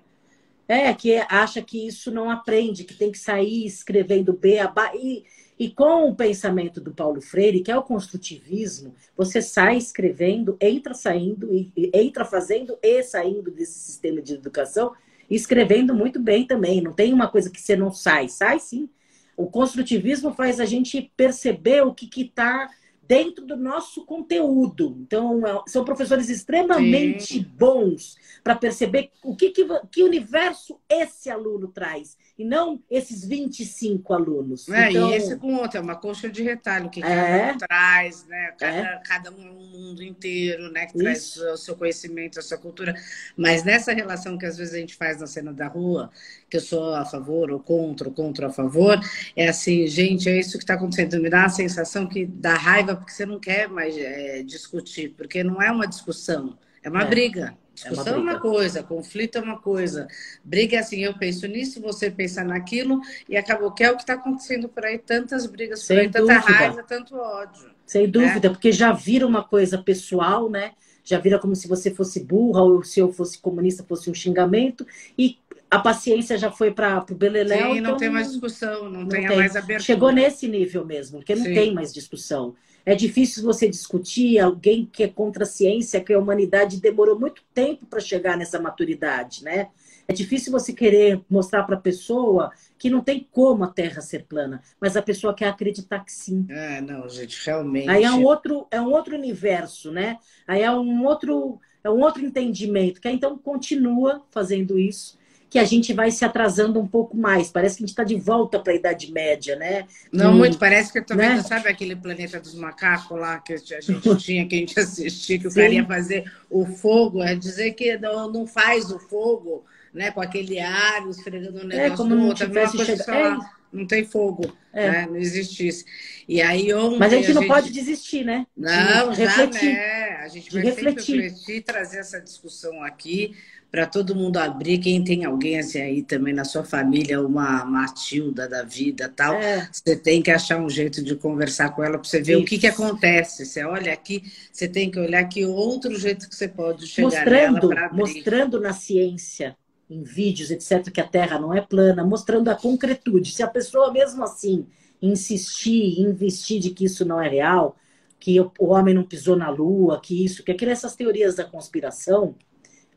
É, 0.67 0.93
que 0.93 1.15
acha 1.29 1.61
que 1.61 1.87
isso 1.87 2.11
não 2.11 2.29
aprende, 2.29 2.83
que 2.83 2.93
tem 2.93 3.09
que 3.09 3.17
sair 3.17 3.65
escrevendo 3.65 4.33
B, 4.33 4.59
a 4.59 4.73
e, 4.95 5.23
e 5.57 5.69
com 5.69 6.09
o 6.09 6.15
pensamento 6.15 6.81
do 6.81 6.91
Paulo 6.91 7.21
Freire, 7.21 7.61
que 7.61 7.71
é 7.71 7.77
o 7.77 7.83
construtivismo, 7.83 8.93
você 9.15 9.41
sai 9.41 9.77
escrevendo, 9.77 10.57
entra 10.59 10.93
saindo, 10.93 11.53
e, 11.53 11.71
entra 11.93 12.25
fazendo 12.25 12.77
e 12.83 13.01
saindo 13.01 13.49
desse 13.49 13.79
sistema 13.79 14.21
de 14.21 14.33
educação, 14.33 14.91
escrevendo 15.29 15.95
muito 15.95 16.19
bem 16.19 16.45
também. 16.45 16.81
Não 16.81 16.91
tem 16.91 17.13
uma 17.13 17.29
coisa 17.29 17.49
que 17.49 17.61
você 17.61 17.77
não 17.77 17.91
sai, 17.91 18.27
sai 18.27 18.59
sim. 18.59 18.89
O 19.35 19.47
construtivismo 19.47 20.33
faz 20.33 20.59
a 20.59 20.65
gente 20.65 21.11
perceber 21.15 21.81
o 21.81 21.93
que 21.93 22.09
está 22.21 22.69
dentro 23.07 23.45
do 23.45 23.55
nosso 23.55 24.05
conteúdo. 24.05 24.97
Então, 24.99 25.45
é, 25.45 25.61
são 25.67 25.85
professores 25.85 26.29
extremamente 26.29 27.33
Sim. 27.33 27.51
bons 27.57 28.17
para 28.43 28.55
perceber 28.55 29.11
o 29.23 29.35
que, 29.35 29.51
que, 29.51 29.65
que 29.91 30.03
universo 30.03 30.79
esse 30.89 31.29
aluno 31.29 31.67
traz 31.67 32.17
e 32.37 32.43
não 32.43 32.81
esses 32.91 33.23
25 33.23 34.13
alunos. 34.13 34.67
É, 34.67 34.89
então... 34.89 35.09
E 35.09 35.15
esse 35.15 35.37
com 35.37 35.55
outro, 35.55 35.77
é 35.77 35.81
uma 35.81 35.95
coxa 35.95 36.29
de 36.29 36.43
retalho, 36.43 36.89
que 36.89 37.01
é, 37.01 37.03
cada 37.03 37.53
um 37.53 37.57
traz, 37.57 38.27
né? 38.27 38.53
Cada, 38.57 38.77
é. 38.77 39.01
cada 39.05 39.31
um 39.31 39.47
é 39.47 39.51
um 39.51 39.65
mundo 39.65 40.03
inteiro, 40.03 40.69
né? 40.71 40.85
Que 40.85 40.97
Isso. 40.97 41.03
traz 41.03 41.37
o 41.37 41.57
seu 41.57 41.75
conhecimento, 41.75 42.37
a 42.37 42.41
sua 42.41 42.57
cultura. 42.57 42.93
Mas 43.37 43.63
nessa 43.63 43.93
relação 43.93 44.37
que 44.37 44.45
às 44.45 44.57
vezes 44.57 44.73
a 44.73 44.77
gente 44.77 44.95
faz 44.95 45.21
na 45.21 45.27
cena 45.27 45.53
da 45.53 45.67
rua, 45.67 46.11
que 46.49 46.57
eu 46.57 46.61
sou 46.61 46.93
a 46.93 47.05
favor 47.05 47.51
ou 47.51 47.59
contra, 47.59 48.09
ou 48.09 48.13
contra 48.13 48.47
a 48.47 48.51
favor, 48.51 48.99
é 49.35 49.47
assim, 49.47 49.87
gente, 49.87 50.27
é 50.27 50.37
isso 50.37 50.57
que 50.57 50.63
está 50.63 50.73
acontecendo. 50.73 51.21
Me 51.21 51.29
dá 51.29 51.45
a 51.45 51.49
sensação 51.49 52.05
que 52.05 52.25
dá 52.25 52.55
raiva 52.55 52.95
porque 52.95 53.13
você 53.13 53.25
não 53.25 53.39
quer 53.39 53.69
mais 53.69 53.97
é, 53.97 54.43
discutir, 54.43 55.13
porque 55.15 55.41
não 55.41 55.61
é 55.61 55.71
uma 55.71 55.87
discussão, 55.87 56.57
é 56.85 56.89
uma 56.89 57.01
é. 57.01 57.05
briga. 57.05 57.57
Discussão 57.73 58.13
é 58.13 58.17
uma, 58.17 58.31
é 58.31 58.33
uma, 58.35 58.39
coisa, 58.39 58.83
conflito 58.83 59.37
é 59.37 59.41
uma 59.41 59.59
coisa. 59.59 60.07
Briga 60.43 60.77
é 60.77 60.79
assim, 60.79 61.03
eu 61.03 61.17
penso 61.17 61.45
nisso, 61.45 61.81
você 61.81 62.09
pensa 62.09 62.41
naquilo, 62.41 63.01
e 63.27 63.35
acabou 63.35 63.71
que 63.71 63.83
é 63.83 63.91
o 63.91 63.95
que 63.95 64.03
está 64.03 64.13
acontecendo 64.13 64.69
por 64.69 64.85
aí, 64.85 64.97
tantas 64.97 65.45
brigas 65.45 65.81
por 65.81 65.87
Sem 65.87 65.99
aí, 65.99 66.07
dúvida. 66.07 66.35
tanta 66.35 66.51
raiva, 66.51 66.83
tanto 66.83 67.15
ódio. 67.17 67.69
Sem 67.85 68.03
né? 68.03 68.07
dúvida, 68.07 68.49
porque 68.49 68.71
já 68.71 68.93
vira 68.93 69.27
uma 69.27 69.43
coisa 69.43 69.77
pessoal, 69.77 70.49
né? 70.49 70.71
Já 71.03 71.19
vira 71.19 71.37
como 71.37 71.55
se 71.55 71.67
você 71.67 71.91
fosse 71.91 72.23
burra, 72.23 72.61
ou 72.61 72.81
se 72.81 72.99
eu 72.99 73.11
fosse 73.11 73.37
comunista, 73.39 73.83
fosse 73.83 74.09
um 74.09 74.13
xingamento, 74.13 74.87
e 75.17 75.37
a 75.69 75.79
paciência 75.79 76.37
já 76.37 76.51
foi 76.51 76.71
para 76.71 77.03
o 77.11 77.15
Beleléu. 77.15 77.73
Sim, 77.73 77.79
então 77.79 77.91
não 77.91 77.97
tem 77.97 78.09
mais 78.09 78.31
discussão, 78.31 78.85
não, 78.85 79.01
não 79.01 79.07
tem, 79.07 79.27
tem 79.27 79.37
mais 79.37 79.55
abertura. 79.55 79.79
Chegou 79.79 80.11
nesse 80.11 80.47
nível 80.47 80.85
mesmo, 80.85 81.17
porque 81.17 81.35
não 81.35 81.43
Sim. 81.43 81.53
tem 81.53 81.73
mais 81.73 81.93
discussão. 81.93 82.55
É 82.85 82.93
difícil 82.93 83.43
você 83.43 83.67
discutir 83.67 84.37
alguém 84.39 84.85
que 84.85 85.03
é 85.03 85.07
contra 85.07 85.43
a 85.43 85.47
ciência, 85.47 85.99
que 85.99 86.13
a 86.13 86.19
humanidade 86.19 86.79
demorou 86.79 87.19
muito 87.19 87.43
tempo 87.53 87.85
para 87.87 87.99
chegar 87.99 88.37
nessa 88.37 88.59
maturidade, 88.59 89.43
né? 89.43 89.69
É 90.07 90.13
difícil 90.13 90.51
você 90.51 90.71
querer 90.71 91.19
mostrar 91.27 91.63
para 91.63 91.75
a 91.75 91.81
pessoa 91.81 92.51
que 92.77 92.91
não 92.91 93.01
tem 93.01 93.27
como 93.31 93.63
a 93.63 93.67
Terra 93.67 94.01
ser 94.01 94.25
plana, 94.25 94.61
mas 94.79 94.95
a 94.95 95.01
pessoa 95.01 95.33
quer 95.33 95.47
acreditar 95.47 96.05
que 96.05 96.11
sim. 96.11 96.45
É, 96.47 96.79
não, 96.79 97.09
gente, 97.09 97.43
realmente. 97.43 97.89
Aí 97.89 98.03
é 98.03 98.11
um 98.11 98.23
outro, 98.23 98.67
é 98.69 98.79
um 98.79 98.91
outro 98.91 99.15
universo, 99.15 99.91
né? 99.91 100.19
Aí 100.47 100.61
é 100.61 100.71
um 100.71 101.03
outro, 101.05 101.59
é 101.83 101.89
um 101.89 102.01
outro 102.01 102.23
entendimento, 102.23 103.01
que 103.01 103.09
então 103.09 103.35
continua 103.35 104.23
fazendo 104.29 104.77
isso 104.77 105.17
que 105.55 105.59
a 105.59 105.63
gente 105.63 105.93
vai 105.93 106.11
se 106.11 106.25
atrasando 106.25 106.81
um 106.81 106.85
pouco 106.85 107.15
mais. 107.15 107.49
Parece 107.49 107.77
que 107.77 107.83
a 107.83 107.85
gente 107.85 107.93
está 107.93 108.03
de 108.03 108.15
volta 108.15 108.59
para 108.59 108.73
a 108.73 108.75
Idade 108.75 109.09
Média, 109.09 109.55
né? 109.55 109.85
Não, 110.11 110.33
hum, 110.33 110.39
muito. 110.39 110.57
Parece 110.57 110.91
que 110.91 110.97
eu 110.97 111.01
estou 111.01 111.15
né? 111.15 111.41
sabe 111.43 111.69
aquele 111.69 111.95
planeta 111.95 112.41
dos 112.41 112.55
macacos 112.55 113.17
lá 113.17 113.39
que 113.39 113.53
a 113.53 113.57
gente 113.57 114.01
tinha, 114.19 114.45
que 114.45 114.53
a 114.53 114.57
gente 114.59 114.77
assistia, 114.77 115.39
que 115.39 115.47
o 115.47 115.49
Sim. 115.49 115.61
cara 115.61 115.73
ia 115.73 115.85
fazer 115.85 116.29
o 116.49 116.65
fogo, 116.65 117.23
é 117.23 117.35
dizer 117.35 117.71
que 117.71 117.97
não, 117.97 118.29
não 118.29 118.45
faz 118.45 118.91
o 118.91 118.99
fogo, 118.99 119.63
né? 119.93 120.11
Com 120.11 120.19
aquele 120.19 120.59
ar, 120.59 121.07
esfregando 121.07 121.59
o 121.59 121.63
um 121.63 121.67
negócio 121.67 121.93
é, 121.93 121.95
como 121.95 122.13
não 122.13 122.27
outro. 122.27 122.47
Tivesse 122.47 122.77
chegado... 122.83 123.41
é. 123.41 123.49
não 123.71 123.87
tem 123.87 124.03
fogo, 124.03 124.53
é. 124.73 124.91
né? 124.91 125.07
não 125.09 125.15
existisse. 125.15 125.85
E 126.27 126.41
aí 126.41 126.73
ontem, 126.73 126.99
Mas 126.99 127.13
a 127.13 127.15
gente 127.15 127.33
não 127.33 127.43
gente... 127.43 127.51
pode 127.53 127.71
desistir, 127.71 128.25
né? 128.25 128.45
Não, 128.57 129.11
de 129.11 129.23
já, 129.23 129.29
refletir. 129.29 129.71
Né? 129.71 130.17
A 130.21 130.27
gente 130.27 130.51
vai 130.51 130.63
refletir. 130.63 131.01
sempre 131.01 131.21
refletir, 131.21 131.63
trazer 131.63 131.99
essa 131.99 132.19
discussão 132.19 132.83
aqui 132.83 133.37
para 133.75 133.85
todo 133.85 134.15
mundo 134.15 134.37
abrir. 134.37 134.77
Quem 134.77 135.03
tem 135.03 135.25
alguém 135.25 135.59
assim 135.59 135.81
aí 135.81 136.01
também 136.01 136.33
na 136.33 136.45
sua 136.45 136.63
família, 136.63 137.19
uma 137.21 137.65
Matilda 137.65 138.47
da 138.47 138.63
vida 138.63 139.11
tal, 139.13 139.33
é. 139.33 139.67
você 139.69 139.97
tem 139.97 140.21
que 140.21 140.31
achar 140.31 140.57
um 140.61 140.69
jeito 140.69 141.03
de 141.03 141.13
conversar 141.13 141.75
com 141.75 141.83
ela 141.83 141.97
para 141.97 142.07
você 142.07 142.21
ver 142.21 142.35
Isso. 142.35 142.43
o 142.43 142.45
que, 142.45 142.57
que 142.57 142.67
acontece. 142.67 143.45
Você 143.45 143.65
olha 143.65 143.91
aqui, 143.91 144.23
você 144.49 144.65
tem 144.65 144.89
que 144.89 144.97
olhar 144.97 145.25
que 145.25 145.45
outro 145.45 145.93
jeito 145.99 146.29
que 146.29 146.33
você 146.33 146.47
pode 146.47 146.87
chegar 146.87 147.09
mostrando, 147.09 147.67
nela 147.67 147.89
Mostrando 147.91 148.61
na 148.61 148.71
ciência, 148.71 149.57
em 149.89 150.03
vídeos, 150.03 150.51
etc., 150.51 150.89
que 150.89 151.01
a 151.01 151.07
Terra 151.07 151.37
não 151.37 151.53
é 151.53 151.59
plana, 151.59 152.01
mostrando 152.05 152.47
a 152.47 152.55
concretude. 152.55 153.33
Se 153.33 153.43
a 153.43 153.47
pessoa, 153.47 153.91
mesmo 153.91 154.23
assim, 154.23 154.65
insistir, 155.01 155.99
investir 155.99 156.61
de 156.61 156.69
que 156.69 156.85
isso 156.85 157.03
não 157.03 157.21
é 157.21 157.27
real, 157.27 157.75
que 158.21 158.39
o 158.39 158.67
homem 158.67 158.93
não 158.93 159.03
pisou 159.03 159.35
na 159.35 159.49
Lua, 159.49 159.99
que 159.99 160.23
isso, 160.23 160.45
que 160.45 160.51
aquilo, 160.53 160.71
essas 160.71 160.95
teorias 160.95 161.35
da 161.35 161.43
conspiração 161.43 162.35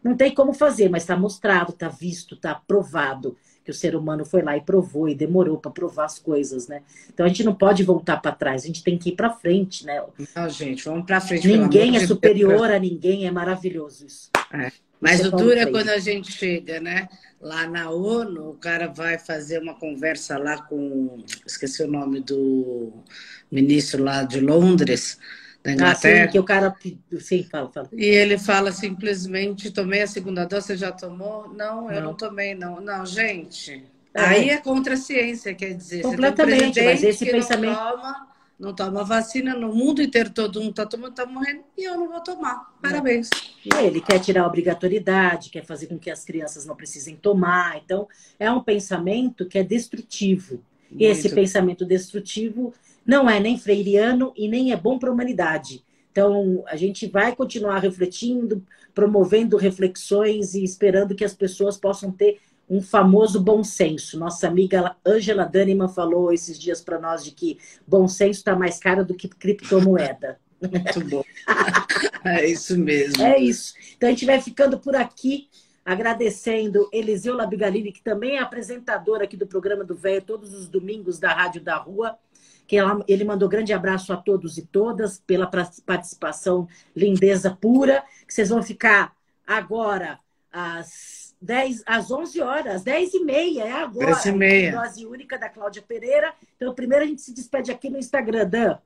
Não 0.02 0.16
tem 0.16 0.34
como 0.34 0.52
fazer, 0.52 0.88
mas 0.88 1.02
está 1.02 1.16
mostrado, 1.16 1.70
está 1.72 1.88
visto, 1.88 2.34
está 2.34 2.54
provado 2.54 3.36
que 3.68 3.70
o 3.70 3.74
ser 3.74 3.94
humano 3.94 4.24
foi 4.24 4.40
lá 4.40 4.56
e 4.56 4.62
provou 4.62 5.10
e 5.10 5.14
demorou 5.14 5.58
para 5.58 5.70
provar 5.70 6.06
as 6.06 6.18
coisas, 6.18 6.68
né? 6.68 6.80
Então 7.12 7.26
a 7.26 7.28
gente 7.28 7.44
não 7.44 7.54
pode 7.54 7.82
voltar 7.82 8.16
para 8.16 8.32
trás, 8.32 8.62
a 8.62 8.66
gente 8.66 8.82
tem 8.82 8.96
que 8.96 9.10
ir 9.10 9.12
para 9.12 9.30
frente, 9.30 9.84
né? 9.84 10.02
Não, 10.34 10.48
gente, 10.48 10.82
vamos 10.86 11.04
para 11.04 11.20
frente. 11.20 11.46
Ninguém 11.46 11.94
é 11.94 12.06
superior 12.06 12.60
Deus. 12.60 12.70
a 12.70 12.78
ninguém, 12.78 13.26
é 13.26 13.30
maravilhoso 13.30 14.06
isso. 14.06 14.30
É. 14.54 14.72
Mas 14.98 15.20
isso 15.20 15.28
o 15.28 15.36
duro 15.36 15.58
é 15.58 15.66
quando 15.66 15.90
a 15.90 15.98
gente 15.98 16.32
chega, 16.32 16.80
né? 16.80 17.10
Lá 17.38 17.68
na 17.68 17.90
ONU, 17.90 18.50
o 18.50 18.54
cara 18.54 18.86
vai 18.88 19.18
fazer 19.18 19.60
uma 19.60 19.74
conversa 19.74 20.38
lá 20.38 20.62
com. 20.62 21.22
Esqueci 21.46 21.82
o 21.82 21.90
nome 21.90 22.20
do 22.20 22.90
ministro 23.50 24.02
lá 24.02 24.24
de 24.24 24.40
Londres 24.40 25.18
da 25.62 25.72
Inglaterra. 25.72 26.24
Ah, 26.24 26.26
sim, 26.26 26.32
que 26.32 26.38
o 26.38 26.44
cara. 26.44 26.76
Sim, 27.20 27.42
fala, 27.50 27.70
fala. 27.70 27.88
E 27.92 28.04
ele 28.04 28.38
fala 28.38 28.72
simplesmente: 28.72 29.70
tomei 29.70 30.02
a 30.02 30.06
segunda 30.06 30.44
dose, 30.44 30.66
você 30.66 30.76
já 30.76 30.92
tomou? 30.92 31.48
Não, 31.48 31.90
eu 31.90 32.00
não, 32.00 32.08
não 32.08 32.14
tomei, 32.14 32.54
não. 32.54 32.80
Não, 32.80 33.04
gente. 33.04 33.84
É. 34.14 34.20
Aí 34.20 34.50
é 34.50 34.58
contra 34.58 34.94
a 34.94 34.96
ciência, 34.96 35.54
quer 35.54 35.74
dizer. 35.74 36.02
Completamente, 36.02 36.80
um 36.80 36.84
mas 36.84 37.02
esse 37.02 37.26
pensamento. 37.26 37.76
Não 37.78 37.90
toma, 37.90 38.28
não 38.58 38.74
toma 38.74 39.04
vacina, 39.04 39.54
no 39.54 39.72
mundo 39.72 40.02
inteiro 40.02 40.30
todo 40.30 40.60
mundo 40.60 40.70
está 40.70 40.86
tomando, 40.86 41.10
está 41.10 41.26
morrendo, 41.26 41.62
e 41.76 41.84
eu 41.84 41.96
não 41.96 42.08
vou 42.08 42.20
tomar. 42.20 42.74
Parabéns. 42.82 43.30
É, 43.76 43.84
ele 43.84 44.00
quer 44.00 44.18
tirar 44.18 44.42
a 44.42 44.46
obrigatoriedade, 44.46 45.50
quer 45.50 45.64
fazer 45.64 45.86
com 45.86 45.98
que 45.98 46.10
as 46.10 46.24
crianças 46.24 46.66
não 46.66 46.74
precisem 46.74 47.14
tomar. 47.14 47.76
Então, 47.76 48.08
é 48.38 48.50
um 48.50 48.60
pensamento 48.60 49.46
que 49.46 49.58
é 49.58 49.62
destrutivo. 49.62 50.62
Muito. 50.90 51.02
E 51.02 51.04
esse 51.04 51.28
pensamento 51.28 51.84
destrutivo 51.84 52.72
não 53.08 53.28
é 53.28 53.40
nem 53.40 53.58
freiriano 53.58 54.34
e 54.36 54.46
nem 54.46 54.70
é 54.70 54.76
bom 54.76 54.98
para 54.98 55.08
a 55.08 55.12
humanidade. 55.14 55.82
Então, 56.12 56.62
a 56.66 56.76
gente 56.76 57.06
vai 57.06 57.34
continuar 57.34 57.78
refletindo, 57.78 58.62
promovendo 58.94 59.56
reflexões 59.56 60.52
e 60.52 60.62
esperando 60.62 61.14
que 61.14 61.24
as 61.24 61.32
pessoas 61.32 61.78
possam 61.78 62.12
ter 62.12 62.38
um 62.68 62.82
famoso 62.82 63.40
bom 63.40 63.64
senso. 63.64 64.18
Nossa 64.18 64.46
amiga 64.46 64.94
Angela 65.06 65.46
Daniman 65.46 65.88
falou 65.88 66.30
esses 66.30 66.58
dias 66.58 66.82
para 66.82 67.00
nós 67.00 67.24
de 67.24 67.30
que 67.30 67.58
bom 67.86 68.06
senso 68.06 68.40
está 68.40 68.54
mais 68.54 68.78
caro 68.78 69.02
do 69.06 69.14
que 69.14 69.26
criptomoeda. 69.26 70.38
Muito 70.60 71.08
bom. 71.08 71.24
é 72.26 72.46
isso 72.46 72.76
mesmo. 72.76 73.22
É 73.22 73.38
isso. 73.38 73.72
Então 73.96 74.10
a 74.10 74.12
gente 74.12 74.26
vai 74.26 74.38
ficando 74.38 74.78
por 74.78 74.94
aqui, 74.94 75.48
agradecendo 75.82 76.90
Eliseu 76.92 77.34
Labigalini, 77.34 77.90
que 77.90 78.02
também 78.02 78.36
é 78.36 78.40
apresentador 78.40 79.22
aqui 79.22 79.36
do 79.36 79.46
programa 79.46 79.82
do 79.82 79.94
Velho, 79.94 80.20
todos 80.20 80.52
os 80.52 80.68
domingos 80.68 81.18
da 81.18 81.32
Rádio 81.32 81.62
da 81.62 81.76
Rua 81.76 82.18
que 82.68 82.76
ela, 82.76 83.02
ele 83.08 83.24
mandou 83.24 83.48
grande 83.48 83.72
abraço 83.72 84.12
a 84.12 84.16
todos 84.16 84.58
e 84.58 84.62
todas 84.62 85.18
pela 85.26 85.50
participação, 85.86 86.68
lindeza 86.94 87.56
pura, 87.58 88.04
que 88.26 88.34
vocês 88.34 88.50
vão 88.50 88.62
ficar 88.62 89.16
agora 89.46 90.20
às 90.52 91.34
10, 91.40 91.82
às 91.86 92.10
11 92.10 92.40
horas, 92.42 92.82
10 92.82 93.14
e 93.14 93.24
meia, 93.24 93.62
é 93.64 93.72
agora. 93.72 94.12
10 94.12 94.26
e 94.26 94.32
meia. 94.32 94.72
Dose 94.72 95.06
única 95.06 95.38
da 95.38 95.48
Cláudia 95.48 95.80
Pereira. 95.80 96.34
Então, 96.56 96.74
primeiro 96.74 97.04
a 97.04 97.08
gente 97.08 97.22
se 97.22 97.32
despede 97.32 97.70
aqui 97.70 97.88
no 97.88 97.96
Instagram, 97.96 98.46
Dan. 98.46 98.78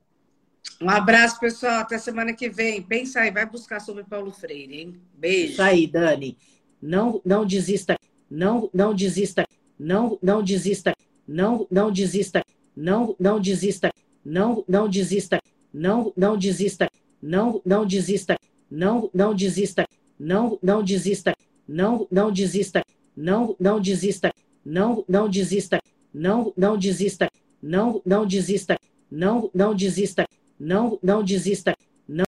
Um 0.81 0.89
abraço, 0.89 1.37
pessoal. 1.37 1.81
Até 1.81 1.97
semana 1.97 2.31
que 2.31 2.49
vem. 2.49 2.81
Pensa 2.81 3.19
aí, 3.19 3.31
vai 3.31 3.45
buscar 3.45 3.81
sobre 3.81 4.05
Paulo 4.05 4.31
Freire, 4.31 4.79
hein? 4.79 5.01
Beijo. 5.13 5.53
Isso 5.53 5.61
aí, 5.61 5.85
Dani. 5.85 6.37
Não, 6.81 7.21
não 7.25 7.45
desista. 7.45 7.97
Não, 8.29 8.69
não 8.73 8.93
desista. 8.93 9.45
Não, 9.77 10.17
não 10.21 10.41
desista. 10.41 10.95
Não, 11.27 11.67
não 11.69 11.91
desista. 11.91 12.43
Não, 12.75 13.15
não 13.19 13.39
desista. 13.39 13.91
Não, 14.25 14.63
não 14.67 14.87
desista. 14.89 15.39
Não, 15.73 16.13
não 16.15 16.37
desista. 16.37 16.89
Não, 17.21 17.61
não 17.63 17.85
desista. 17.85 18.37
Não, 18.69 19.09
não 19.13 19.33
desista. 19.33 19.85
Não, 20.19 20.59
não 20.61 20.83
desista. 20.83 21.33
Não, 21.67 22.07
não 22.11 22.31
desista. 22.31 22.83
Não, 23.15 23.55
não 23.59 23.79
desista. 23.79 24.31
Não, 24.65 25.05
não 25.07 25.29
desista. 25.29 25.79
Não, 26.13 26.53
não 26.57 26.77
desista. 26.77 27.29
Não, 27.61 28.01
não 28.05 28.25
desista. 28.25 28.77
Não, 29.11 29.51
não 29.53 29.75
desista. 29.75 30.25
Não, 30.59 30.99
não 31.01 31.23
desista. 31.23 31.75